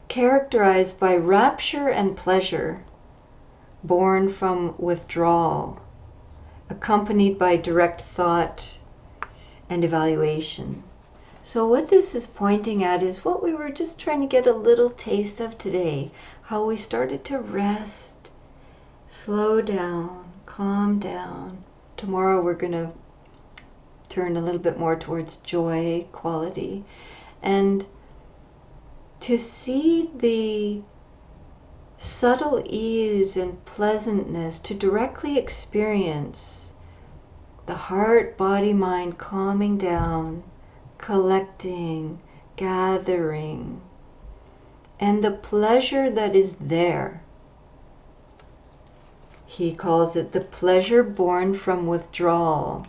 characterized 0.07 0.99
by 0.99 1.15
rapture 1.15 1.89
and 1.89 2.17
pleasure, 2.17 2.83
born 3.83 4.29
from 4.29 4.75
withdrawal, 4.77 5.79
accompanied 6.69 7.39
by 7.39 7.55
direct 7.57 8.01
thought 8.01 8.77
and 9.69 9.85
evaluation. 9.85 10.83
So, 11.41 11.67
what 11.67 11.87
this 11.87 12.13
is 12.13 12.27
pointing 12.27 12.83
at 12.83 13.01
is 13.01 13.23
what 13.23 13.41
we 13.41 13.53
were 13.53 13.69
just 13.69 13.97
trying 13.97 14.21
to 14.21 14.27
get 14.27 14.45
a 14.45 14.53
little 14.53 14.89
taste 14.89 15.39
of 15.39 15.57
today 15.57 16.11
how 16.41 16.65
we 16.65 16.75
started 16.75 17.23
to 17.25 17.39
rest, 17.39 18.29
slow 19.07 19.61
down, 19.61 20.25
calm 20.45 20.99
down. 20.99 21.63
Tomorrow, 21.99 22.41
we're 22.41 22.53
going 22.53 22.71
to 22.71 22.91
turn 24.07 24.37
a 24.37 24.41
little 24.41 24.61
bit 24.61 24.79
more 24.79 24.95
towards 24.95 25.35
joy 25.35 26.07
quality 26.13 26.85
and 27.43 27.85
to 29.19 29.37
see 29.37 30.09
the 30.15 30.81
subtle 31.97 32.63
ease 32.65 33.35
and 33.35 33.65
pleasantness 33.65 34.59
to 34.59 34.73
directly 34.73 35.37
experience 35.37 36.71
the 37.65 37.75
heart, 37.75 38.37
body, 38.37 38.71
mind 38.71 39.17
calming 39.17 39.77
down, 39.77 40.43
collecting, 40.97 42.21
gathering, 42.55 43.81
and 45.01 45.21
the 45.21 45.31
pleasure 45.31 46.09
that 46.09 46.33
is 46.33 46.55
there. 46.61 47.21
He 49.49 49.73
calls 49.73 50.15
it 50.15 50.31
the 50.31 50.41
pleasure 50.41 51.01
born 51.01 51.55
from 51.55 51.87
withdrawal, 51.87 52.85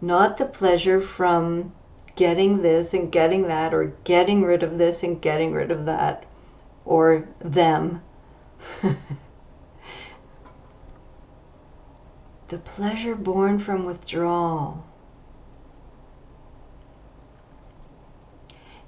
not 0.00 0.38
the 0.38 0.46
pleasure 0.46 0.98
from 0.98 1.74
getting 2.14 2.62
this 2.62 2.94
and 2.94 3.12
getting 3.12 3.42
that, 3.42 3.74
or 3.74 3.92
getting 4.04 4.44
rid 4.44 4.62
of 4.62 4.78
this 4.78 5.02
and 5.02 5.20
getting 5.20 5.52
rid 5.52 5.70
of 5.70 5.84
that, 5.84 6.24
or 6.86 7.28
them. 7.38 8.00
the 12.48 12.56
pleasure 12.56 13.14
born 13.14 13.58
from 13.58 13.84
withdrawal. 13.84 14.84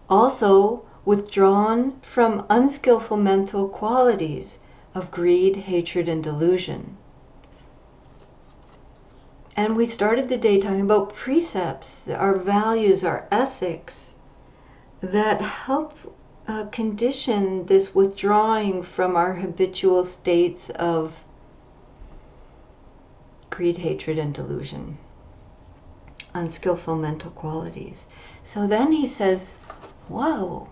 Also, 0.08 0.80
withdrawn 1.04 2.00
from 2.00 2.46
unskillful 2.48 3.18
mental 3.18 3.68
qualities 3.68 4.56
of 4.98 5.12
greed, 5.12 5.54
hatred, 5.54 6.08
and 6.08 6.24
delusion. 6.24 6.96
And 9.56 9.76
we 9.76 9.87
started 9.87 10.28
the 10.28 10.37
day 10.37 10.61
talking 10.61 10.80
about 10.80 11.14
precepts, 11.14 12.08
our 12.08 12.34
values, 12.34 13.04
our 13.04 13.28
ethics 13.30 14.16
that 15.00 15.40
help 15.40 15.94
uh, 16.48 16.64
condition 16.66 17.66
this 17.66 17.94
withdrawing 17.94 18.82
from 18.82 19.14
our 19.14 19.34
habitual 19.34 20.04
states 20.04 20.68
of 20.70 21.14
greed, 23.50 23.78
hatred, 23.78 24.18
and 24.18 24.34
delusion, 24.34 24.98
unskillful 26.34 26.96
mental 26.96 27.30
qualities. 27.30 28.04
So 28.42 28.66
then 28.66 28.90
he 28.90 29.06
says, 29.06 29.52
Whoa, 30.08 30.68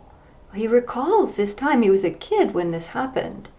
he 0.52 0.66
recalls 0.66 1.34
this 1.36 1.54
time 1.54 1.82
he 1.82 1.90
was 1.90 2.02
a 2.02 2.10
kid 2.10 2.54
when 2.54 2.72
this 2.72 2.88
happened 2.88 3.50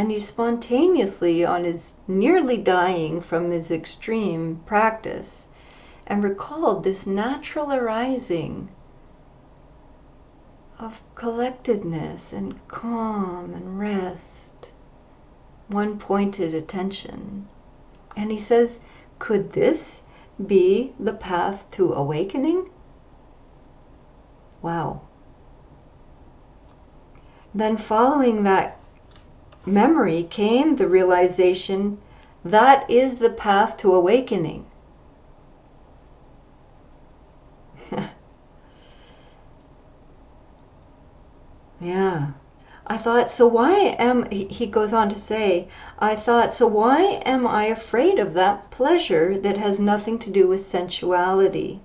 and 0.00 0.10
he 0.10 0.18
spontaneously, 0.18 1.44
on 1.44 1.64
his 1.64 1.94
nearly 2.08 2.56
dying 2.56 3.20
from 3.20 3.50
his 3.50 3.70
extreme 3.70 4.58
practice, 4.64 5.46
and 6.06 6.24
recalled 6.24 6.82
this 6.82 7.06
natural 7.06 7.70
arising 7.70 8.70
of 10.78 11.02
collectedness 11.14 12.32
and 12.32 12.66
calm 12.66 13.52
and 13.52 13.78
rest, 13.78 14.70
one 15.68 15.98
pointed 15.98 16.54
attention. 16.54 17.46
And 18.16 18.30
he 18.30 18.38
says, 18.38 18.80
could 19.18 19.52
this 19.52 20.00
be 20.46 20.94
the 20.98 21.12
path 21.12 21.62
to 21.72 21.92
awakening? 21.92 22.70
Wow. 24.62 25.02
Then, 27.54 27.76
following 27.76 28.44
that 28.44 28.79
memory 29.66 30.22
came 30.24 30.76
the 30.76 30.88
realization 30.88 31.98
that 32.44 32.90
is 32.90 33.18
the 33.18 33.30
path 33.30 33.76
to 33.76 33.94
awakening. 33.94 34.64
yeah. 41.80 42.28
I 42.86 42.96
thought, 42.96 43.30
so 43.30 43.46
why 43.46 43.94
am, 43.98 44.28
he 44.30 44.66
goes 44.66 44.92
on 44.92 45.10
to 45.10 45.14
say, 45.14 45.68
I 45.98 46.16
thought, 46.16 46.54
so 46.54 46.66
why 46.66 47.20
am 47.24 47.46
I 47.46 47.66
afraid 47.66 48.18
of 48.18 48.34
that 48.34 48.70
pleasure 48.70 49.38
that 49.38 49.58
has 49.58 49.78
nothing 49.78 50.18
to 50.20 50.30
do 50.30 50.48
with 50.48 50.66
sensuality, 50.66 51.80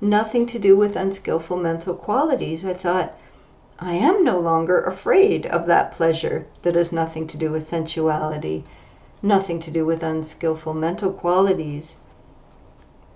nothing 0.00 0.46
to 0.46 0.58
do 0.58 0.76
with 0.76 0.96
unskillful 0.96 1.58
mental 1.58 1.94
qualities? 1.94 2.64
I 2.64 2.72
thought, 2.72 3.14
I 3.82 3.94
am 3.94 4.24
no 4.24 4.38
longer 4.38 4.78
afraid 4.82 5.46
of 5.46 5.64
that 5.64 5.92
pleasure 5.92 6.44
that 6.60 6.74
has 6.74 6.92
nothing 6.92 7.26
to 7.28 7.38
do 7.38 7.50
with 7.50 7.66
sensuality, 7.66 8.64
nothing 9.22 9.58
to 9.60 9.70
do 9.70 9.86
with 9.86 10.02
unskillful 10.02 10.74
mental 10.74 11.10
qualities. 11.10 11.96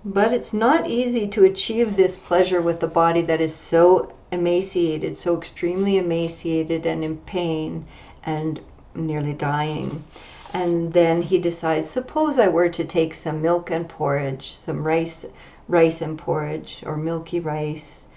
But 0.03 0.33
it's 0.33 0.53
not 0.53 0.89
easy 0.89 1.27
to 1.27 1.43
achieve 1.43 1.95
this 1.95 2.17
pleasure 2.17 2.61
with 2.61 2.81
a 2.81 2.87
body 2.87 3.21
that 3.21 3.41
is 3.41 3.53
so 3.53 4.13
emaciated, 4.31 5.19
so 5.19 5.37
extremely 5.37 5.97
emaciated 5.97 6.87
and 6.87 7.03
in 7.03 7.17
pain 7.17 7.85
and 8.23 8.59
nearly 8.95 9.33
dying. 9.33 10.03
And 10.51 10.93
then 10.93 11.21
he 11.21 11.37
decides, 11.37 11.87
suppose 11.87 12.39
I 12.39 12.47
were 12.47 12.69
to 12.69 12.85
take 12.85 13.13
some 13.13 13.39
milk 13.39 13.69
and 13.69 13.87
porridge, 13.87 14.57
some 14.65 14.83
rice, 14.83 15.27
rice 15.67 16.01
and 16.01 16.17
porridge, 16.17 16.81
or 16.87 16.97
milky 16.97 17.39
rice. 17.39 18.07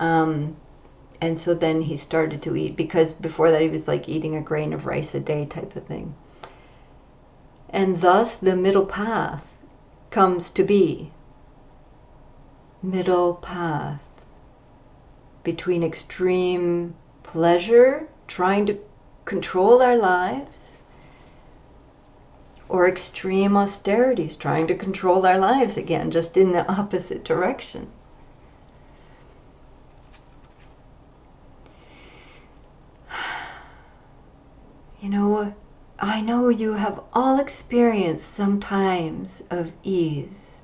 Um, 0.00 0.56
and 1.22 1.38
so 1.38 1.54
then 1.54 1.82
he 1.82 1.96
started 1.96 2.42
to 2.42 2.56
eat 2.56 2.76
because 2.76 3.14
before 3.14 3.52
that 3.52 3.62
he 3.62 3.68
was 3.68 3.86
like 3.86 4.08
eating 4.08 4.34
a 4.34 4.42
grain 4.42 4.72
of 4.72 4.86
rice 4.86 5.14
a 5.14 5.20
day 5.20 5.46
type 5.46 5.76
of 5.76 5.84
thing. 5.86 6.16
And 7.70 8.00
thus 8.00 8.34
the 8.34 8.56
middle 8.56 8.86
path 8.86 9.44
comes 10.10 10.50
to 10.50 10.64
be. 10.64 11.12
Middle 12.82 13.34
path 13.34 14.00
between 15.44 15.84
extreme 15.84 16.96
pleasure, 17.22 18.08
trying 18.26 18.66
to 18.66 18.80
control 19.24 19.80
our 19.80 19.96
lives, 19.96 20.78
or 22.68 22.88
extreme 22.88 23.56
austerities, 23.56 24.34
trying 24.34 24.66
to 24.66 24.74
control 24.74 25.24
our 25.24 25.38
lives 25.38 25.76
again, 25.76 26.10
just 26.10 26.36
in 26.36 26.50
the 26.50 26.68
opposite 26.68 27.22
direction. 27.22 27.92
You 35.02 35.08
know, 35.08 35.52
I 35.98 36.20
know 36.20 36.48
you 36.48 36.74
have 36.74 37.02
all 37.12 37.40
experienced 37.40 38.32
some 38.32 38.60
times 38.60 39.42
of 39.50 39.72
ease. 39.82 40.60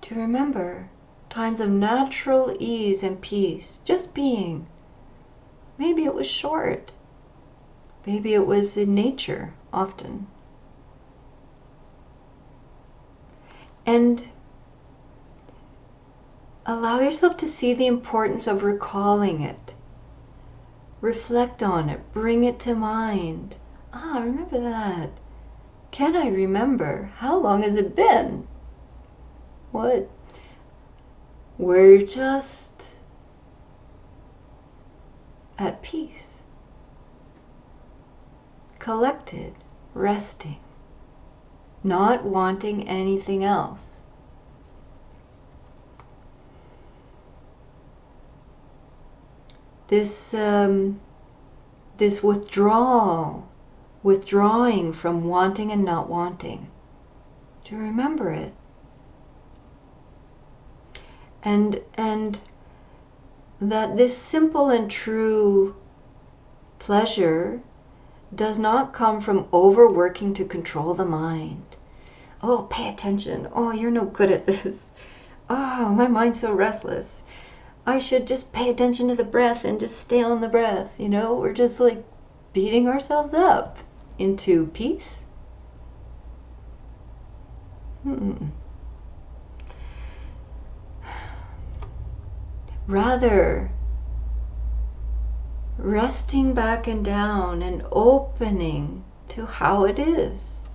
To 0.00 0.14
remember 0.14 0.88
times 1.28 1.60
of 1.60 1.68
natural 1.68 2.56
ease 2.58 3.02
and 3.02 3.20
peace, 3.20 3.78
just 3.84 4.14
being? 4.14 4.66
Maybe 5.76 6.06
it 6.06 6.14
was 6.14 6.26
short. 6.26 6.92
Maybe 8.06 8.32
it 8.32 8.46
was 8.46 8.78
in 8.78 8.94
nature 8.94 9.52
often. 9.70 10.26
And 13.84 14.28
allow 16.64 17.00
yourself 17.00 17.36
to 17.36 17.46
see 17.46 17.74
the 17.74 17.86
importance 17.86 18.46
of 18.46 18.62
recalling 18.62 19.42
it 19.42 19.63
Reflect 21.04 21.62
on 21.62 21.90
it, 21.90 22.00
bring 22.14 22.44
it 22.44 22.58
to 22.60 22.74
mind. 22.74 23.56
Ah, 23.92 24.22
remember 24.24 24.58
that. 24.58 25.10
Can 25.90 26.16
I 26.16 26.28
remember? 26.28 27.10
How 27.16 27.38
long 27.38 27.60
has 27.60 27.76
it 27.76 27.94
been? 27.94 28.48
What? 29.70 30.08
We're 31.58 32.00
just 32.06 32.88
at 35.58 35.82
peace, 35.82 36.38
collected, 38.78 39.52
resting. 39.92 40.56
not 41.82 42.24
wanting 42.24 42.88
anything 42.88 43.44
else. 43.44 43.93
This 49.88 50.32
um, 50.32 51.00
this 51.98 52.22
withdrawal, 52.22 53.46
withdrawing 54.02 54.92
from 54.92 55.28
wanting 55.28 55.70
and 55.70 55.84
not 55.84 56.08
wanting. 56.08 56.68
To 57.64 57.76
remember 57.76 58.30
it? 58.30 58.54
And 61.42 61.80
and 61.94 62.40
that 63.60 63.96
this 63.96 64.16
simple 64.16 64.70
and 64.70 64.90
true 64.90 65.76
pleasure 66.78 67.62
does 68.34 68.58
not 68.58 68.92
come 68.92 69.20
from 69.20 69.48
overworking 69.52 70.34
to 70.34 70.44
control 70.44 70.94
the 70.94 71.04
mind. 71.04 71.76
Oh, 72.42 72.66
pay 72.68 72.88
attention. 72.88 73.48
Oh, 73.54 73.70
you're 73.70 73.90
no 73.90 74.04
good 74.04 74.30
at 74.30 74.46
this. 74.46 74.86
Oh, 75.48 75.90
my 75.90 76.08
mind's 76.08 76.40
so 76.40 76.52
restless. 76.52 77.22
I 77.86 77.98
should 77.98 78.26
just 78.26 78.52
pay 78.52 78.70
attention 78.70 79.08
to 79.08 79.14
the 79.14 79.24
breath 79.24 79.64
and 79.64 79.78
just 79.78 79.98
stay 79.98 80.22
on 80.22 80.40
the 80.40 80.48
breath. 80.48 80.90
You 80.98 81.08
know, 81.08 81.34
we're 81.34 81.52
just 81.52 81.80
like 81.80 82.02
beating 82.54 82.88
ourselves 82.88 83.34
up 83.34 83.78
into 84.18 84.68
peace. 84.68 85.24
Hmm. 88.04 88.46
Rather, 92.86 93.70
resting 95.78 96.54
back 96.54 96.86
and 96.86 97.04
down 97.04 97.60
and 97.62 97.84
opening 97.92 99.04
to 99.28 99.46
how 99.46 99.84
it 99.84 99.98
is. 99.98 100.68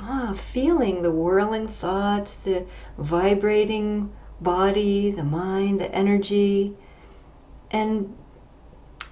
Ah, 0.00 0.32
feeling 0.34 1.02
the 1.02 1.10
whirling 1.10 1.66
thoughts, 1.66 2.34
the 2.44 2.66
vibrating 2.96 4.12
body, 4.40 5.10
the 5.10 5.24
mind, 5.24 5.80
the 5.80 5.94
energy, 5.94 6.76
and 7.70 8.14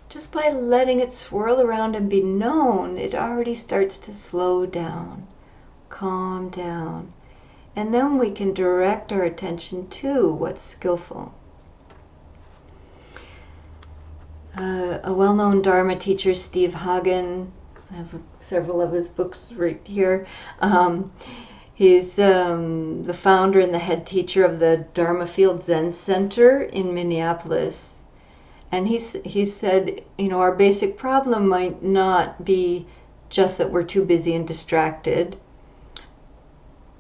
just 0.08 0.32
by 0.32 0.48
letting 0.50 1.00
it 1.00 1.12
swirl 1.12 1.60
around 1.60 1.96
and 1.96 2.08
be 2.08 2.22
known, 2.22 2.96
it 2.96 3.14
already 3.14 3.54
starts 3.54 3.98
to 3.98 4.14
slow 4.14 4.64
down, 4.64 5.26
calm 5.88 6.48
down. 6.48 7.12
And 7.74 7.92
then 7.92 8.16
we 8.16 8.30
can 8.30 8.54
direct 8.54 9.12
our 9.12 9.22
attention 9.22 9.88
to 9.88 10.32
what's 10.32 10.62
skillful. 10.62 11.34
Uh, 14.56 15.00
a 15.04 15.12
well 15.12 15.34
known 15.34 15.60
Dharma 15.60 15.96
teacher, 15.96 16.32
Steve 16.32 16.72
Hagen, 16.72 17.52
I 17.90 17.96
have 17.96 18.08
several 18.46 18.80
of 18.80 18.92
his 18.92 19.08
books 19.08 19.52
right 19.52 19.80
here. 19.84 20.26
Um, 20.60 21.12
he's 21.76 22.18
um, 22.18 23.02
the 23.02 23.12
founder 23.12 23.60
and 23.60 23.72
the 23.72 23.78
head 23.78 24.06
teacher 24.06 24.42
of 24.44 24.58
the 24.58 24.86
Dharma 24.94 25.26
Field 25.26 25.62
Zen 25.62 25.92
Center 25.92 26.62
in 26.62 26.94
Minneapolis. 26.94 27.90
And 28.72 28.88
he's, 28.88 29.12
he 29.24 29.44
said, 29.44 30.02
you 30.16 30.28
know, 30.28 30.40
our 30.40 30.54
basic 30.54 30.96
problem 30.96 31.46
might 31.48 31.82
not 31.82 32.44
be 32.44 32.86
just 33.28 33.58
that 33.58 33.70
we're 33.70 33.84
too 33.84 34.04
busy 34.04 34.34
and 34.34 34.48
distracted, 34.48 35.36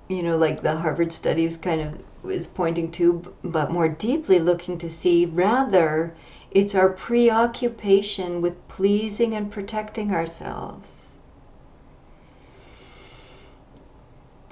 you 0.08 0.22
know, 0.22 0.36
like 0.36 0.62
the 0.62 0.76
Harvard 0.76 1.12
studies 1.12 1.56
kind 1.56 1.80
of 1.80 2.30
is 2.30 2.46
pointing 2.46 2.90
to, 2.92 3.34
but 3.42 3.72
more 3.72 3.88
deeply 3.88 4.38
looking 4.38 4.76
to 4.78 4.90
see 4.90 5.24
rather 5.24 6.14
it's 6.50 6.74
our 6.74 6.90
preoccupation 6.90 8.42
with 8.42 8.68
pleasing 8.68 9.34
and 9.34 9.50
protecting 9.50 10.12
ourselves. 10.12 11.05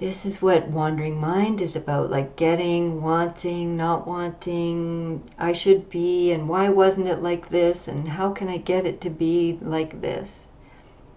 This 0.04 0.26
is 0.26 0.42
what 0.42 0.68
wandering 0.68 1.18
mind 1.18 1.62
is 1.62 1.74
about 1.74 2.10
like 2.10 2.36
getting, 2.36 3.00
wanting, 3.00 3.74
not 3.74 4.06
wanting, 4.06 5.22
I 5.38 5.54
should 5.54 5.88
be, 5.88 6.30
and 6.30 6.46
why 6.46 6.68
wasn't 6.68 7.08
it 7.08 7.22
like 7.22 7.48
this, 7.48 7.88
and 7.88 8.06
how 8.06 8.30
can 8.30 8.48
I 8.48 8.58
get 8.58 8.84
it 8.84 9.00
to 9.00 9.08
be 9.08 9.58
like 9.62 10.02
this? 10.02 10.48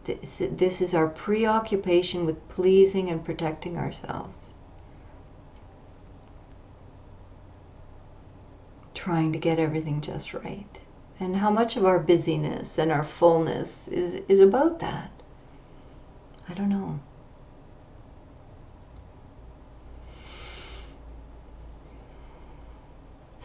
This, 0.05 0.81
is 0.81 0.93
our 0.93 1.09
preoccupation 1.09 2.25
with 2.25 2.47
pleasing 2.47 3.09
and 3.09 3.25
protecting 3.25 3.77
ourselves. 3.77 4.53
trying 8.93 9.33
to 9.33 9.37
get 9.37 9.59
everything 9.59 9.99
just 9.99 10.33
right. 10.33 10.79
And 11.19 11.35
how 11.35 11.49
much 11.49 11.75
of 11.75 11.83
our 11.83 11.99
busyness 11.99 12.77
and 12.77 12.89
our 12.93 13.03
fullness 13.03 13.89
is, 13.89 14.21
is 14.29 14.39
about 14.39 14.79
that? 14.79 15.11
I 16.47 16.53
don't 16.53 16.69
know. 16.69 17.01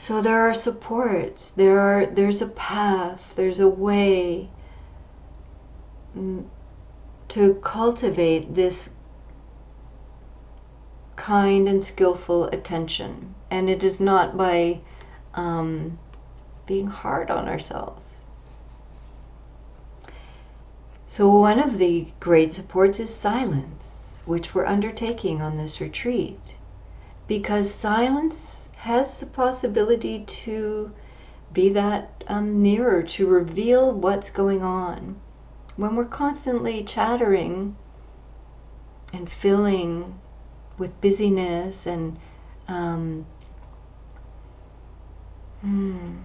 So 0.02 0.20
there 0.20 0.40
are 0.40 0.52
supports, 0.52 1.50
there 1.50 1.78
are 1.78 2.06
there's 2.06 2.42
a 2.42 2.48
path, 2.48 3.22
there's 3.36 3.60
a 3.60 3.68
way 3.68 4.50
to 7.28 7.54
cultivate 7.62 8.52
this 8.52 8.90
kind 11.14 11.68
and 11.68 11.84
skillful 11.84 12.46
attention. 12.46 13.36
And 13.48 13.70
it 13.70 13.84
is 13.84 14.00
not 14.00 14.36
by 14.36 14.80
um, 15.34 16.00
being 16.66 16.88
hard 16.88 17.30
on 17.30 17.48
ourselves. 17.48 18.16
So, 21.06 21.30
one 21.30 21.60
of 21.60 21.78
the 21.78 22.08
great 22.18 22.52
supports 22.52 22.98
is 22.98 23.14
silence, 23.14 24.18
which 24.24 24.52
we're 24.52 24.66
undertaking 24.66 25.40
on 25.40 25.58
this 25.58 25.80
retreat, 25.80 26.56
because 27.28 27.72
silence 27.72 28.61
has 28.82 29.18
the 29.20 29.26
possibility 29.26 30.24
to 30.24 30.92
be 31.52 31.68
that 31.68 32.24
um, 32.26 32.62
nearer, 32.62 33.02
to 33.02 33.26
reveal 33.26 33.92
what's 33.92 34.30
going 34.30 34.62
on. 34.62 35.20
When 35.76 35.96
we're 35.96 36.04
constantly 36.04 36.82
chattering 36.84 37.76
and 39.12 39.30
filling 39.30 40.20
with 40.78 41.00
busyness 41.00 41.86
and 41.86 42.18
um, 42.68 43.26
Hmm. 45.62 46.16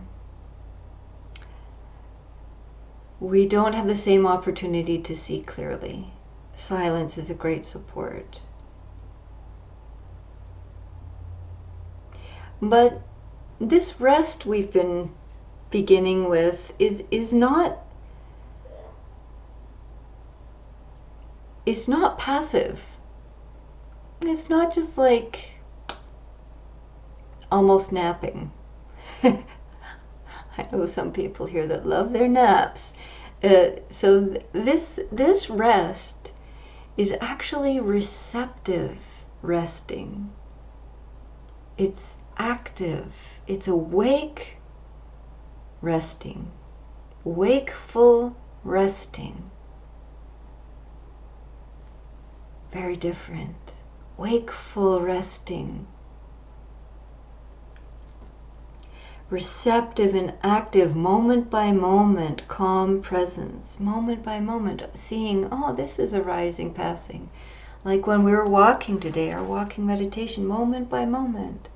We 3.19 3.47
don't 3.47 3.73
have 3.73 3.85
the 3.85 3.95
same 3.95 4.25
opportunity 4.25 4.99
to 5.03 5.15
see 5.15 5.41
clearly. 5.41 6.11
Silence 6.55 7.19
is 7.19 7.29
a 7.29 7.35
great 7.35 7.63
support. 7.63 8.39
But 12.61 13.01
this 13.59 13.99
rest 13.99 14.45
we've 14.45 14.71
been 14.71 15.13
beginning 15.69 16.29
with 16.29 16.71
is 16.79 17.03
is 17.11 17.33
not 17.33 17.79
it's 21.65 21.87
not 21.87 22.17
passive. 22.17 22.81
It's 24.21 24.49
not 24.49 24.73
just 24.73 24.97
like 24.97 25.49
almost 27.51 27.91
napping. 27.91 28.51
I 29.23 30.67
know 30.71 30.85
some 30.85 31.11
people 31.11 31.45
here 31.45 31.67
that 31.67 31.85
love 31.85 32.13
their 32.13 32.27
naps. 32.27 32.93
Uh, 33.43 33.71
so 33.91 34.25
th- 34.25 34.45
this 34.53 34.99
this 35.11 35.49
rest 35.49 36.31
is 36.95 37.13
actually 37.21 37.79
receptive 37.79 38.97
resting. 39.43 40.31
It's 41.77 42.15
active. 42.37 43.13
It's 43.47 43.67
awake 43.67 44.57
resting. 45.81 46.51
Wakeful 47.23 48.35
resting. 48.63 49.49
Very 52.71 52.95
different. 52.95 53.73
Wakeful 54.17 55.01
resting 55.01 55.87
receptive 59.29 60.15
and 60.15 60.31
active, 60.41 60.95
moment 60.95 61.49
by 61.49 61.69
moment, 61.73 62.47
calm 62.47 63.01
presence, 63.01 63.77
moment 63.77 64.23
by 64.23 64.39
moment, 64.39 64.81
seeing, 64.95 65.45
oh, 65.51 65.73
this 65.73 65.99
is 65.99 66.13
arising, 66.13 66.73
passing. 66.73 67.29
Like 67.83 68.07
when 68.07 68.23
we 68.23 68.31
were 68.31 68.45
walking 68.45 68.99
today, 68.99 69.33
our 69.33 69.43
walking 69.43 69.85
meditation, 69.85 70.47
moment 70.47 70.89
by 70.89 71.05
moment, 71.05 71.67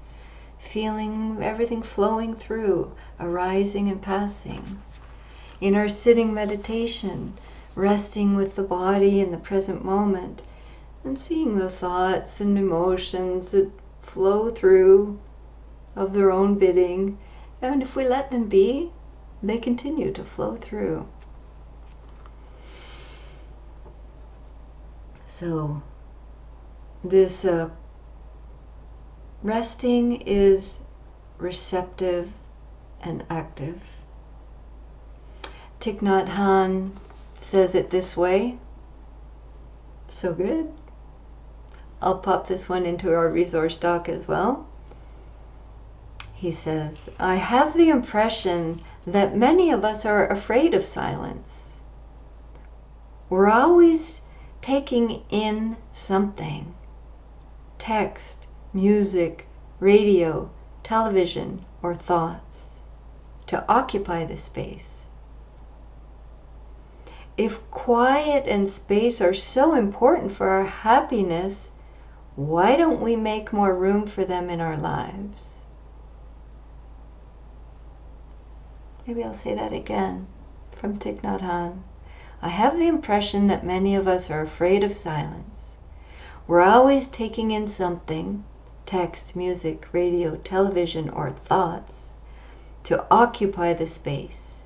feeling 0.62 1.38
everything 1.42 1.82
flowing 1.82 2.36
through, 2.36 2.92
arising 3.20 3.90
and 3.90 4.02
passing. 4.02 4.82
In 5.60 5.76
our 5.76 5.90
sitting 5.90 6.34
meditation, 6.34 7.34
resting 7.76 8.36
with 8.36 8.56
the 8.56 8.64
body 8.64 9.20
in 9.20 9.32
the 9.32 9.38
present 9.38 9.84
moment, 9.84 10.42
and 11.04 11.20
seeing 11.20 11.58
the 11.58 11.70
thoughts 11.70 12.40
and 12.40 12.58
emotions 12.58 13.52
that 13.52 13.72
flow 14.02 14.50
through 14.50 15.20
of 15.96 16.14
their 16.14 16.32
own 16.32 16.56
bidding 16.56 17.18
and 17.62 17.84
if 17.84 17.96
we 17.96 18.08
let 18.08 18.32
them 18.32 18.46
be, 18.46 18.92
they 19.44 19.58
continue 19.60 20.12
to 20.14 20.24
flow 20.24 20.56
through. 20.56 21.08
So, 25.28 25.82
this 27.04 27.46
uh, 27.46 27.70
resting 29.44 30.22
is 30.22 30.80
receptive 31.38 32.32
and 33.02 33.24
active. 33.30 33.82
Thich 35.80 36.00
Nhat 36.00 36.28
Hanh 36.28 36.92
says 37.42 37.74
it 37.74 37.90
this 37.90 38.16
way. 38.16 38.58
So 40.08 40.34
good. 40.34 40.72
I'll 42.02 42.20
pop 42.20 42.48
this 42.48 42.70
one 42.70 42.86
into 42.86 43.14
our 43.14 43.30
resource 43.30 43.78
doc 43.78 44.08
as 44.08 44.28
well. 44.28 44.68
He 46.34 46.52
says, 46.52 47.10
I 47.20 47.36
have 47.36 47.76
the 47.76 47.90
impression 47.90 48.82
that 49.06 49.36
many 49.36 49.72
of 49.72 49.84
us 49.84 50.06
are 50.06 50.28
afraid 50.28 50.74
of 50.74 50.86
silence. 50.86 51.80
We're 53.30 53.50
always 53.50 54.22
taking 54.62 55.24
in 55.30 55.78
something 55.94 56.76
text, 57.78 58.48
music, 58.74 59.48
radio, 59.80 60.50
television, 60.84 61.66
or 61.84 61.94
thoughts 61.94 62.80
to 63.48 63.66
occupy 63.68 64.24
the 64.26 64.38
space. 64.38 65.06
If 67.38 67.70
quiet 67.72 68.46
and 68.48 68.70
space 68.70 69.20
are 69.20 69.34
so 69.34 69.74
important 69.74 70.32
for 70.32 70.48
our 70.48 70.66
happiness, 70.66 71.72
why 72.36 72.78
don't 72.78 73.02
we 73.02 73.16
make 73.16 73.52
more 73.52 73.76
room 73.76 74.08
for 74.08 74.24
them 74.24 74.50
in 74.50 74.62
our 74.62 74.78
lives? 74.78 75.48
Maybe 79.06 79.24
I'll 79.24 79.34
say 79.34 79.54
that 79.54 79.74
again 79.74 80.28
from 80.72 80.98
Thich 80.98 81.22
Nhat 81.22 81.42
Hanh. 81.42 81.80
I 82.42 82.50
have 82.50 82.78
the 82.78 82.88
impression 82.88 83.48
that 83.48 83.66
many 83.66 83.96
of 83.96 84.08
us 84.08 84.30
are 84.30 84.42
afraid 84.42 84.84
of 84.84 84.96
silence. 84.96 85.76
We're 86.48 86.62
always 86.62 87.08
taking 87.08 87.52
in 87.52 87.68
something 87.68 88.46
text, 88.92 89.38
music, 89.38 89.88
radio, 89.94 90.36
television, 90.36 91.10
or 91.12 91.32
thoughts 91.32 92.10
to 92.84 93.06
occupy 93.10 93.72
the 93.72 93.88
space. 93.88 94.64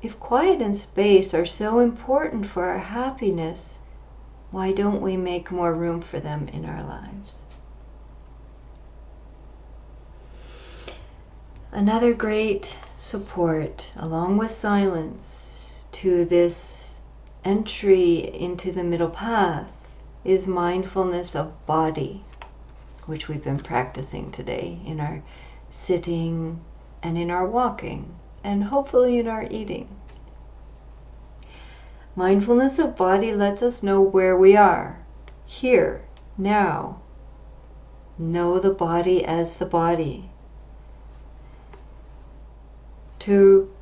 If 0.00 0.20
quiet 0.20 0.62
and 0.62 0.76
space 0.76 1.34
are 1.34 1.44
so 1.44 1.80
important 1.80 2.46
for 2.46 2.66
our 2.66 2.78
happiness, 2.78 3.80
why 4.52 4.70
don't 4.70 5.02
we 5.02 5.16
make 5.16 5.50
more 5.50 5.74
room 5.74 6.02
for 6.02 6.20
them 6.20 6.46
in 6.52 6.64
our 6.64 6.84
lives? 6.84 7.34
Another 11.72 12.14
great 12.14 12.76
support, 12.96 13.90
along 13.96 14.36
with 14.36 14.52
silence, 14.52 15.84
to 15.90 16.24
this 16.24 17.00
entry 17.44 18.18
into 18.40 18.70
the 18.70 18.84
middle 18.84 19.10
path 19.10 19.72
is 20.24 20.46
mindfulness 20.46 21.34
of 21.34 21.66
body, 21.66 22.24
which 23.06 23.28
we've 23.28 23.44
been 23.44 23.58
practicing 23.58 24.30
today 24.30 24.80
in 24.84 25.00
our 25.00 25.22
sitting 25.70 26.60
and 27.02 27.18
in 27.18 27.30
our 27.30 27.46
walking, 27.46 28.14
and 28.42 28.64
hopefully 28.64 29.18
in 29.18 29.28
our 29.28 29.46
eating. 29.50 29.88
Mindfulness 32.16 32.78
of 32.78 32.96
body 32.96 33.32
lets 33.32 33.62
us 33.62 33.82
know 33.82 34.00
where 34.00 34.36
we 34.36 34.56
are, 34.56 35.04
here, 35.44 36.04
now. 36.38 37.00
Know 38.16 38.58
the 38.58 38.72
body 38.72 39.24
as 39.24 39.56
the 39.56 39.66
body 39.66 40.30
to 43.24 43.72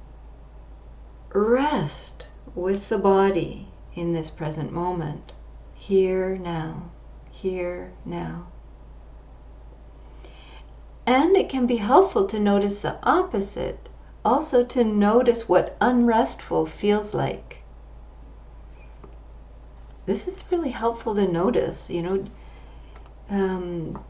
rest 1.34 2.28
with 2.54 2.88
the 2.88 2.98
body 2.98 3.66
in 3.94 4.12
this 4.12 4.30
present 4.30 4.72
moment, 4.72 5.32
here 5.74 6.38
now, 6.38 6.90
here 7.32 7.92
now. 8.04 8.51
And 11.07 11.36
it 11.36 11.48
can 11.48 11.66
be 11.66 11.76
helpful 11.76 12.26
to 12.26 12.38
notice 12.38 12.80
the 12.80 12.96
opposite, 13.03 13.88
also 14.24 14.64
to 14.64 14.84
notice 14.84 15.48
what 15.48 15.76
unrestful 15.80 16.66
feels 16.66 17.12
like. 17.12 17.59
This 20.07 20.28
is 20.28 20.42
really 20.50 20.70
helpful 20.70 21.14
to 21.14 21.26
notice, 21.26 21.90
you 21.90 22.03
know. 22.03 22.24
Um, 23.30 24.05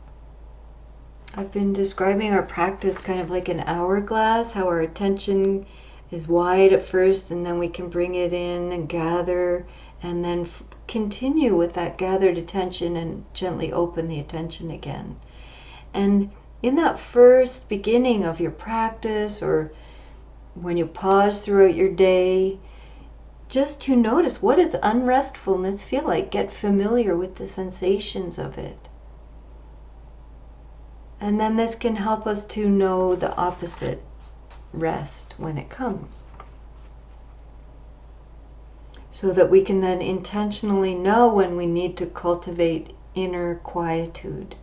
I've 1.34 1.52
been 1.52 1.72
describing 1.72 2.32
our 2.32 2.42
practice 2.42 2.98
kind 2.98 3.20
of 3.20 3.30
like 3.30 3.48
an 3.48 3.60
hourglass, 3.60 4.52
how 4.52 4.66
our 4.66 4.80
attention 4.80 5.64
is 6.10 6.28
wide 6.28 6.74
at 6.74 6.84
first 6.84 7.30
and 7.30 7.44
then 7.44 7.58
we 7.58 7.68
can 7.68 7.88
bring 7.88 8.14
it 8.14 8.34
in 8.34 8.70
and 8.70 8.86
gather 8.86 9.64
and 10.02 10.22
then 10.22 10.42
f- 10.42 10.62
continue 10.86 11.56
with 11.56 11.72
that 11.72 11.96
gathered 11.96 12.36
attention 12.36 12.96
and 12.96 13.24
gently 13.32 13.72
open 13.72 14.08
the 14.08 14.20
attention 14.20 14.70
again. 14.70 15.16
And 15.94 16.30
in 16.62 16.76
that 16.76 16.98
first 16.98 17.68
beginning 17.68 18.24
of 18.24 18.40
your 18.40 18.52
practice 18.52 19.42
or 19.42 19.72
when 20.54 20.76
you 20.76 20.86
pause 20.86 21.40
throughout 21.40 21.74
your 21.74 21.90
day, 21.90 22.58
just 23.48 23.80
to 23.80 23.96
notice 23.96 24.40
what 24.40 24.56
does 24.56 24.74
unrestfulness 24.74 25.82
feel 25.82 26.04
like? 26.04 26.30
Get 26.30 26.52
familiar 26.52 27.16
with 27.16 27.34
the 27.36 27.48
sensations 27.48 28.38
of 28.38 28.56
it. 28.58 28.88
And 31.20 31.40
then 31.40 31.56
this 31.56 31.74
can 31.74 31.96
help 31.96 32.26
us 32.26 32.44
to 32.46 32.68
know 32.68 33.14
the 33.14 33.34
opposite 33.36 34.02
rest 34.72 35.34
when 35.36 35.58
it 35.58 35.68
comes. 35.68 36.32
So 39.10 39.30
that 39.32 39.50
we 39.50 39.62
can 39.62 39.80
then 39.80 40.00
intentionally 40.00 40.94
know 40.94 41.28
when 41.28 41.56
we 41.56 41.66
need 41.66 41.96
to 41.98 42.06
cultivate 42.06 42.96
inner 43.14 43.56
quietude. 43.56 44.56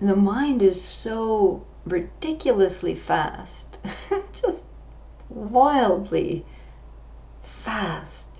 The 0.00 0.16
mind 0.16 0.60
is 0.60 0.82
so 0.82 1.62
ridiculously 1.84 2.94
fast, 2.94 3.78
just 4.32 4.60
wildly 5.28 6.44
fast. 7.42 8.30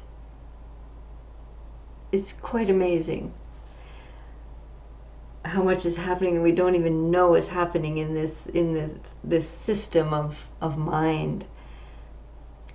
It's 2.11 2.32
quite 2.32 2.70
amazing 2.70 3.32
how 5.44 5.62
much 5.62 5.84
is 5.84 5.96
happening 5.96 6.34
that 6.34 6.42
we 6.42 6.52
don't 6.52 6.74
even 6.74 7.11
know 7.11 7.34
is 7.34 7.48
happening 7.48 7.98
in 7.98 8.14
this 8.14 8.46
in 8.46 8.72
this 8.72 8.94
this 9.22 9.48
system 9.48 10.14
of 10.14 10.36
of 10.61 10.78
mind 10.78 11.46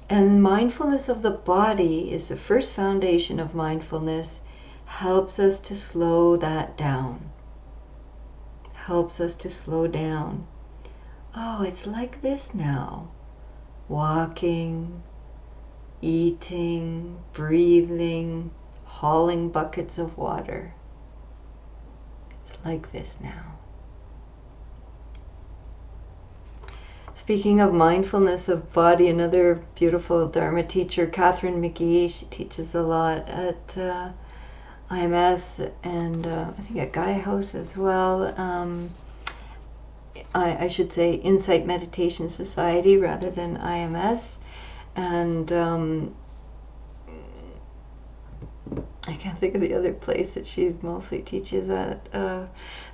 and 0.09 0.41
mindfulness 0.41 1.09
of 1.09 1.21
the 1.21 1.31
body 1.31 2.11
is 2.11 2.25
the 2.25 2.37
first 2.37 2.71
foundation 2.71 3.39
of 3.39 3.55
mindfulness 3.55 4.39
helps 4.85 5.39
us 5.39 5.59
to 5.61 5.75
slow 5.75 6.37
that 6.37 6.77
down 6.77 7.19
helps 8.89 9.19
us 9.19 9.35
to 9.35 9.47
slow 9.47 9.85
down. 9.85 10.47
Oh 11.35 11.61
it's 11.61 11.85
like 11.85 12.23
this 12.23 12.55
now. 12.55 13.07
Walking 13.87 15.03
eating 16.01 17.19
breathing 17.31 18.49
hauling 18.85 19.49
buckets 19.51 19.99
of 19.99 20.17
water. 20.17 20.73
It's 22.41 22.57
like 22.65 22.91
this 22.91 23.19
now. 23.21 23.59
Speaking 27.13 27.61
of 27.61 27.71
mindfulness 27.71 28.49
of 28.49 28.73
body, 28.73 29.07
another 29.07 29.61
beautiful 29.75 30.27
Dharma 30.27 30.63
teacher, 30.63 31.05
Catherine 31.05 31.61
McGee, 31.61 32.09
she 32.09 32.25
teaches 32.25 32.73
a 32.73 32.81
lot 32.81 33.29
at 33.29 33.77
uh, 33.77 34.09
IMS 34.89 35.71
and 35.83 36.25
uh, 36.25 36.51
I 36.57 36.61
think 36.61 36.79
at 36.79 36.91
Gaia 36.91 37.19
House 37.19 37.53
as 37.53 37.77
well. 37.77 38.33
Um, 38.39 38.89
I, 40.33 40.65
I, 40.65 40.67
should 40.67 40.91
say 40.91 41.13
Insight 41.13 41.65
Meditation 41.65 42.27
Society 42.29 42.97
rather 42.97 43.29
than 43.29 43.57
IMS. 43.57 44.21
And 44.95 45.51
um, 45.51 46.15
I 49.07 49.13
can't 49.13 49.39
think 49.39 49.55
of 49.55 49.61
the 49.61 49.73
other 49.73 49.93
place 49.93 50.31
that 50.31 50.45
she 50.45 50.75
mostly 50.81 51.21
teaches 51.21 51.69
at. 51.69 52.07
Uh, 52.13 52.45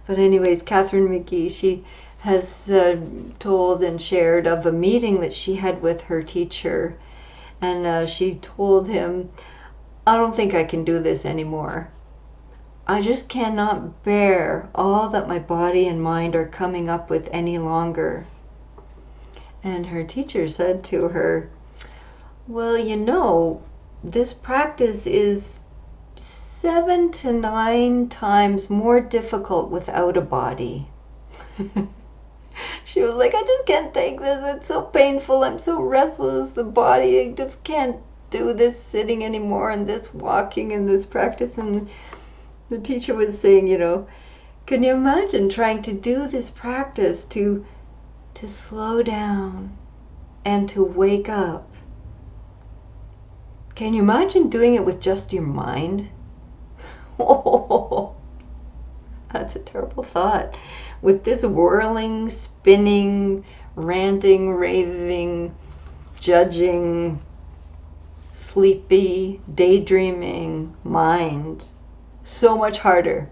but 0.07 0.19
anyways, 0.19 0.63
Catherine 0.63 1.07
McGee, 1.07 1.51
she 1.51 1.83
has 2.19 2.69
uh, 2.69 2.99
told 3.39 3.83
and 3.83 4.01
shared 4.01 4.47
of 4.47 4.65
a 4.65 4.71
meeting 4.71 5.21
that 5.21 5.33
she 5.33 5.55
had 5.55 5.81
with 5.81 6.01
her 6.01 6.23
teacher, 6.23 6.97
and 7.61 7.85
uh, 7.85 8.05
she 8.05 8.35
told 8.35 8.87
him, 8.87 9.29
"I 10.07 10.17
don't 10.17 10.35
think 10.35 10.53
I 10.53 10.65
can 10.65 10.83
do 10.83 10.99
this 10.99 11.25
anymore. 11.25 11.89
I 12.85 13.01
just 13.01 13.27
cannot 13.27 14.03
bear 14.03 14.69
all 14.75 15.09
that 15.09 15.27
my 15.27 15.39
body 15.39 15.87
and 15.87 15.99
mind 15.99 16.35
are 16.35 16.45
coming 16.45 16.87
up 16.87 17.09
with 17.09 17.27
any 17.31 17.57
longer." 17.57 18.27
And 19.63 19.87
her 19.87 20.03
teacher 20.03 20.47
said 20.47 20.83
to 20.83 21.07
her, 21.07 21.49
"Well, 22.47 22.77
you 22.77 22.95
know." 22.95 23.61
This 24.03 24.31
practice 24.31 25.07
is 25.07 25.59
seven 26.15 27.11
to 27.13 27.33
nine 27.33 28.07
times 28.07 28.69
more 28.69 28.99
difficult 29.01 29.71
without 29.71 30.17
a 30.17 30.21
body. 30.21 30.87
she 32.85 33.01
was 33.01 33.15
like, 33.15 33.33
I 33.33 33.41
just 33.41 33.65
can't 33.65 33.91
take 33.91 34.19
this. 34.19 34.39
It's 34.43 34.67
so 34.67 34.83
painful. 34.83 35.43
I'm 35.43 35.57
so 35.57 35.81
restless. 35.81 36.51
The 36.51 36.63
body 36.63 37.21
I 37.21 37.31
just 37.31 37.63
can't 37.63 37.97
do 38.38 38.53
this 38.53 38.81
sitting 38.81 39.23
anymore 39.23 39.69
and 39.69 39.88
this 39.88 40.13
walking 40.13 40.73
and 40.73 40.89
this 40.89 41.05
practice. 41.05 41.57
And 41.57 41.89
the 42.69 42.79
teacher 42.79 43.15
was 43.15 43.39
saying, 43.39 43.67
you 43.67 43.77
know, 43.77 44.07
can 44.65 44.83
you 44.83 44.93
imagine 44.93 45.47
trying 45.49 45.81
to 45.83 45.93
do 45.93 46.27
this 46.27 46.49
practice 46.49 47.25
to 47.25 47.65
to 48.33 48.47
slow 48.47 49.01
down 49.01 49.77
and 50.43 50.67
to 50.69 50.83
wake 50.83 51.29
up? 51.29 51.71
Can 53.75 53.93
you 53.93 54.01
imagine 54.01 54.49
doing 54.49 54.75
it 54.75 54.86
with 54.86 54.99
just 54.99 55.31
your 55.31 55.43
mind? 55.43 56.09
Oh, 57.19 58.15
that's 59.31 59.55
a 59.55 59.59
terrible 59.59 60.03
thought. 60.03 60.57
With 61.01 61.23
this 61.23 61.43
whirling, 61.43 62.29
spinning, 62.29 63.45
ranting, 63.75 64.51
raving, 64.53 65.55
judging, 66.19 67.19
sleepy, 68.55 69.41
daydreaming 69.53 70.73
mind, 70.81 71.65
so 72.23 72.57
much 72.57 72.77
harder 72.77 73.27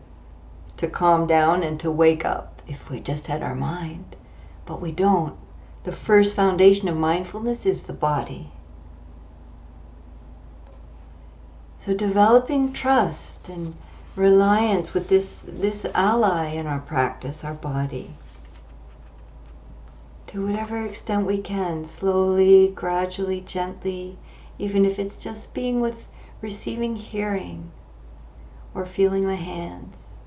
to 0.76 0.86
calm 0.86 1.26
down 1.26 1.64
and 1.64 1.80
to 1.80 1.90
wake 1.90 2.26
up 2.26 2.62
if 2.68 2.90
we 2.90 3.00
just 3.00 3.28
had 3.28 3.42
our 3.42 3.56
mind. 3.56 4.18
But 4.66 4.82
we 4.82 4.92
don't. 4.92 5.38
The 5.86 5.94
first 5.94 6.36
foundation 6.36 6.90
of 6.90 6.98
mindfulness 6.98 7.66
is 7.66 7.84
the 7.84 7.94
body. 7.94 8.52
So 11.78 11.94
developing 11.94 12.74
trust 12.74 13.48
and 13.48 13.76
reliance 14.18 14.94
with 14.94 15.08
this, 15.08 15.38
this 15.48 15.86
ally 15.96 16.50
in 16.50 16.68
our 16.68 16.80
practice, 16.82 17.46
our 17.46 17.54
body. 17.54 18.18
To 20.28 20.46
whatever 20.46 20.86
extent 20.86 21.26
we 21.26 21.38
can, 21.38 21.86
slowly, 21.86 22.74
gradually, 22.76 23.40
gently, 23.40 24.18
even 24.60 24.86
if 24.86 25.00
it's 25.00 25.18
just 25.18 25.54
being 25.54 25.82
with 25.82 26.08
receiving 26.42 26.96
hearing 26.96 27.72
or 28.74 28.86
feeling 28.86 29.26
the 29.26 29.36
hands, 29.36 30.18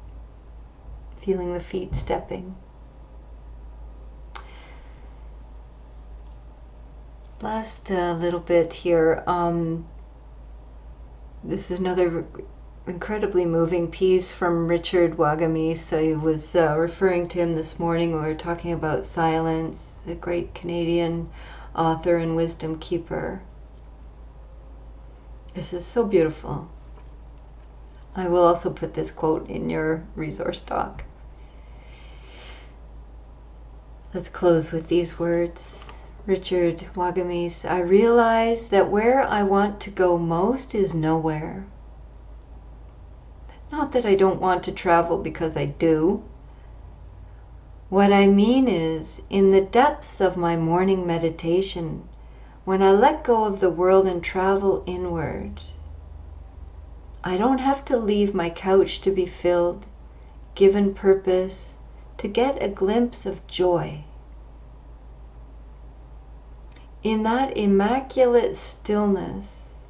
feeling 1.20 1.52
the 1.52 1.60
feet 1.60 1.94
stepping. 1.94 2.56
Last 7.42 7.90
uh, 7.90 8.14
little 8.14 8.40
bit 8.40 8.72
here. 8.72 9.22
Um, 9.26 9.86
this 11.44 11.70
is 11.70 11.78
another 11.78 12.24
incredibly 12.86 13.44
moving 13.44 13.90
piece 13.90 14.30
from 14.30 14.68
Richard 14.68 15.16
Wagamese. 15.16 15.92
I 15.92 16.16
was 16.16 16.54
uh, 16.54 16.76
referring 16.78 17.28
to 17.28 17.38
him 17.40 17.54
this 17.54 17.78
morning. 17.78 18.12
We 18.12 18.18
were 18.18 18.34
talking 18.34 18.72
about 18.72 19.04
silence, 19.04 19.76
a 20.06 20.14
great 20.14 20.54
Canadian 20.54 21.28
author 21.74 22.16
and 22.16 22.36
wisdom 22.36 22.78
keeper. 22.78 23.42
This 25.56 25.72
is 25.72 25.86
so 25.86 26.04
beautiful. 26.04 26.68
I 28.14 28.28
will 28.28 28.44
also 28.44 28.68
put 28.68 28.92
this 28.92 29.10
quote 29.10 29.48
in 29.48 29.70
your 29.70 30.04
resource 30.14 30.60
doc. 30.60 31.02
Let's 34.12 34.28
close 34.28 34.70
with 34.70 34.88
these 34.88 35.18
words. 35.18 35.86
Richard 36.26 36.84
Wagamese, 36.94 37.64
I 37.64 37.80
realize 37.80 38.68
that 38.68 38.90
where 38.90 39.22
I 39.22 39.44
want 39.44 39.80
to 39.80 39.90
go 39.90 40.18
most 40.18 40.74
is 40.74 40.92
nowhere. 40.92 41.64
Not 43.72 43.92
that 43.92 44.04
I 44.04 44.14
don't 44.14 44.42
want 44.42 44.62
to 44.64 44.72
travel 44.72 45.16
because 45.16 45.56
I 45.56 45.64
do. 45.64 46.22
What 47.88 48.12
I 48.12 48.26
mean 48.26 48.68
is, 48.68 49.22
in 49.30 49.52
the 49.52 49.62
depths 49.62 50.20
of 50.20 50.36
my 50.36 50.54
morning 50.54 51.06
meditation, 51.06 52.06
when 52.66 52.82
I 52.82 52.90
let 52.90 53.22
go 53.22 53.44
of 53.44 53.60
the 53.60 53.70
world 53.70 54.08
and 54.08 54.20
travel 54.20 54.82
inward, 54.86 55.60
I 57.22 57.36
don't 57.36 57.58
have 57.60 57.84
to 57.84 57.96
leave 57.96 58.34
my 58.34 58.50
couch 58.50 59.00
to 59.02 59.12
be 59.12 59.24
filled, 59.24 59.86
given 60.56 60.92
purpose, 60.92 61.76
to 62.18 62.26
get 62.26 62.60
a 62.60 62.68
glimpse 62.68 63.24
of 63.24 63.46
joy. 63.46 64.02
In 67.04 67.22
that 67.22 67.56
immaculate 67.56 68.56
stillness, 68.56 69.84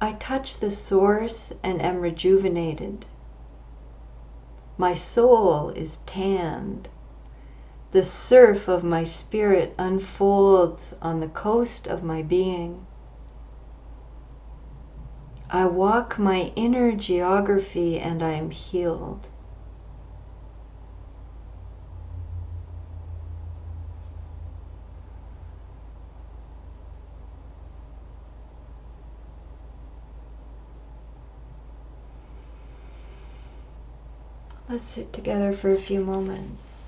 I 0.00 0.14
touch 0.14 0.56
the 0.56 0.72
source 0.72 1.52
and 1.62 1.80
am 1.80 2.00
rejuvenated. 2.00 3.06
My 4.76 4.96
soul 4.96 5.68
is 5.68 6.00
tanned. 6.06 6.88
The 7.92 8.04
surf 8.04 8.68
of 8.68 8.84
my 8.84 9.02
spirit 9.02 9.74
unfolds 9.76 10.94
on 11.02 11.18
the 11.18 11.26
coast 11.26 11.88
of 11.88 12.04
my 12.04 12.22
being. 12.22 12.86
I 15.50 15.66
walk 15.66 16.16
my 16.16 16.52
inner 16.54 16.92
geography 16.92 17.98
and 17.98 18.22
I 18.22 18.34
am 18.34 18.50
healed. 18.50 19.26
Let's 34.68 34.84
sit 34.84 35.12
together 35.12 35.52
for 35.52 35.72
a 35.72 35.76
few 35.76 36.04
moments. 36.04 36.80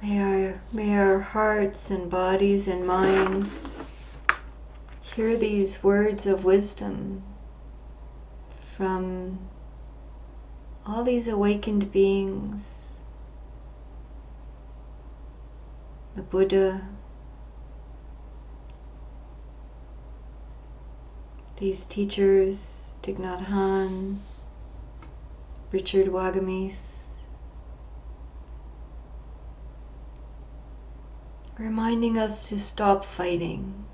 May 0.00 0.20
our, 0.20 0.60
may 0.72 0.96
our 0.96 1.18
hearts 1.38 1.92
and 1.92 2.10
bodies 2.10 2.66
and 2.66 2.84
minds. 2.84 3.80
Hear 5.14 5.36
these 5.36 5.84
words 5.84 6.26
of 6.26 6.42
wisdom 6.42 7.22
from 8.76 9.38
all 10.84 11.04
these 11.04 11.28
awakened 11.28 11.92
beings. 11.92 12.98
The 16.16 16.22
Buddha, 16.22 16.88
these 21.58 21.84
teachers, 21.84 22.82
Thich 23.04 24.18
Richard 25.70 26.08
Wagamese, 26.08 26.97
reminding 31.58 32.16
us 32.16 32.48
to 32.48 32.58
stop 32.58 33.04
fighting. 33.04 33.84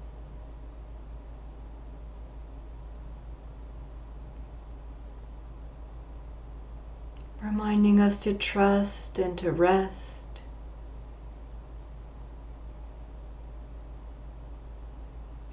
Reminding 7.40 8.00
us 8.00 8.18
to 8.18 8.34
trust 8.34 9.18
and 9.18 9.38
to 9.38 9.50
rest. 9.50 10.42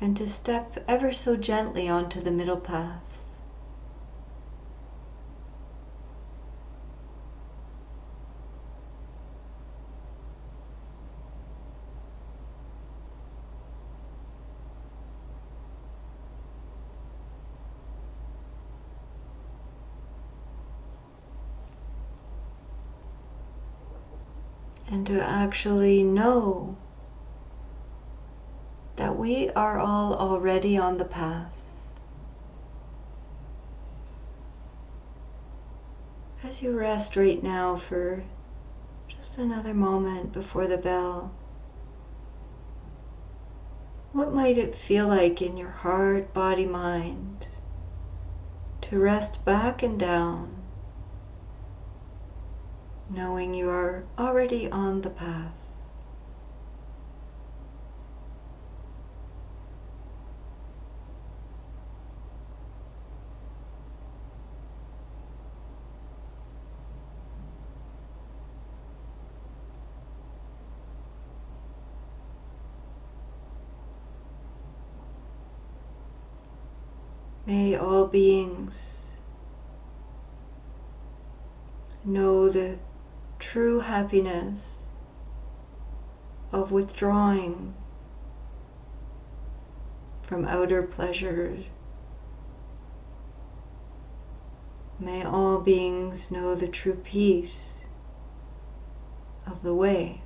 And 0.01 0.18
to 0.18 0.28
step 0.28 0.84
ever 0.88 1.14
so 1.14 1.38
gently 1.38 1.88
onto 1.88 2.22
the 2.22 2.32
middle 2.32 2.57
path. 2.57 3.11
Actually 25.24 26.03
know 26.03 26.78
that 28.95 29.17
we 29.17 29.49
are 29.51 29.80
all 29.80 30.13
already 30.13 30.78
on 30.78 30.97
the 30.97 31.05
path. 31.05 31.51
As 36.43 36.61
you 36.61 36.78
rest 36.78 37.15
right 37.15 37.41
now 37.41 37.78
for 37.78 38.24
just 39.07 39.38
another 39.38 39.74
moment 39.74 40.34
before 40.34 40.67
the 40.67 40.78
bell, 40.78 41.32
what 44.11 44.34
might 44.34 44.57
it 44.57 44.76
feel 44.76 45.07
like 45.07 45.41
in 45.41 45.55
your 45.55 45.69
heart, 45.69 46.34
body, 46.34 46.65
mind 46.65 47.47
to 48.82 48.99
rest 48.99 49.45
back 49.45 49.82
and 49.82 49.97
down, 49.97 50.61
knowing 53.14 53.53
you 53.53 53.70
are 53.70 54.03
already 54.18 54.70
on 54.72 55.01
the 55.01 55.09
path. 55.09 55.51
May 77.45 77.76
all 77.76 78.05
beings 78.05 79.03
know 82.05 82.47
the 82.47 82.78
true 83.41 83.79
happiness 83.79 84.85
of 86.51 86.71
withdrawing 86.71 87.73
from 90.21 90.45
outer 90.45 90.83
pleasures. 90.83 91.65
May 94.99 95.23
all 95.23 95.59
beings 95.59 96.29
know 96.29 96.53
the 96.53 96.67
true 96.67 97.01
peace 97.03 97.77
of 99.47 99.63
the 99.63 99.73
way. 99.73 100.21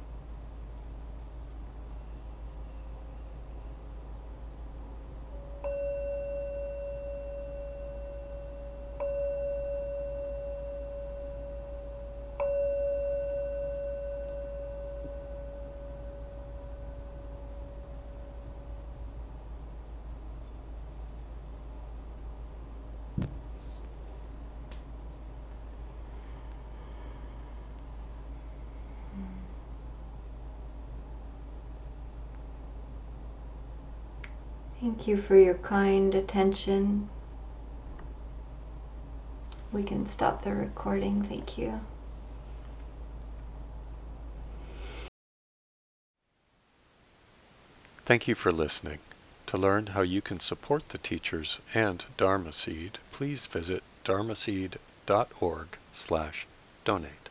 Thank 34.96 35.10
you 35.10 35.18
for 35.18 35.36
your 35.36 35.56
kind 35.56 36.16
attention. 36.16 37.10
We 39.74 39.84
can 39.84 40.10
stop 40.10 40.44
the 40.46 40.56
recording. 40.56 41.22
Thank 41.22 41.58
you. 41.58 41.82
Thank 48.06 48.30
you 48.30 48.36
for 48.36 48.54
listening. 48.54 49.00
To 49.48 49.58
learn 49.58 49.88
how 49.88 50.02
you 50.02 50.22
can 50.22 50.40
support 50.40 50.88
the 50.90 50.98
teachers 50.98 51.60
and 51.74 52.06
Dharma 52.16 52.54
Seed, 52.54 53.00
please 53.12 53.48
visit 53.48 53.84
dharmaseed.org 54.06 55.68
slash 55.92 56.48
donate. 56.86 57.25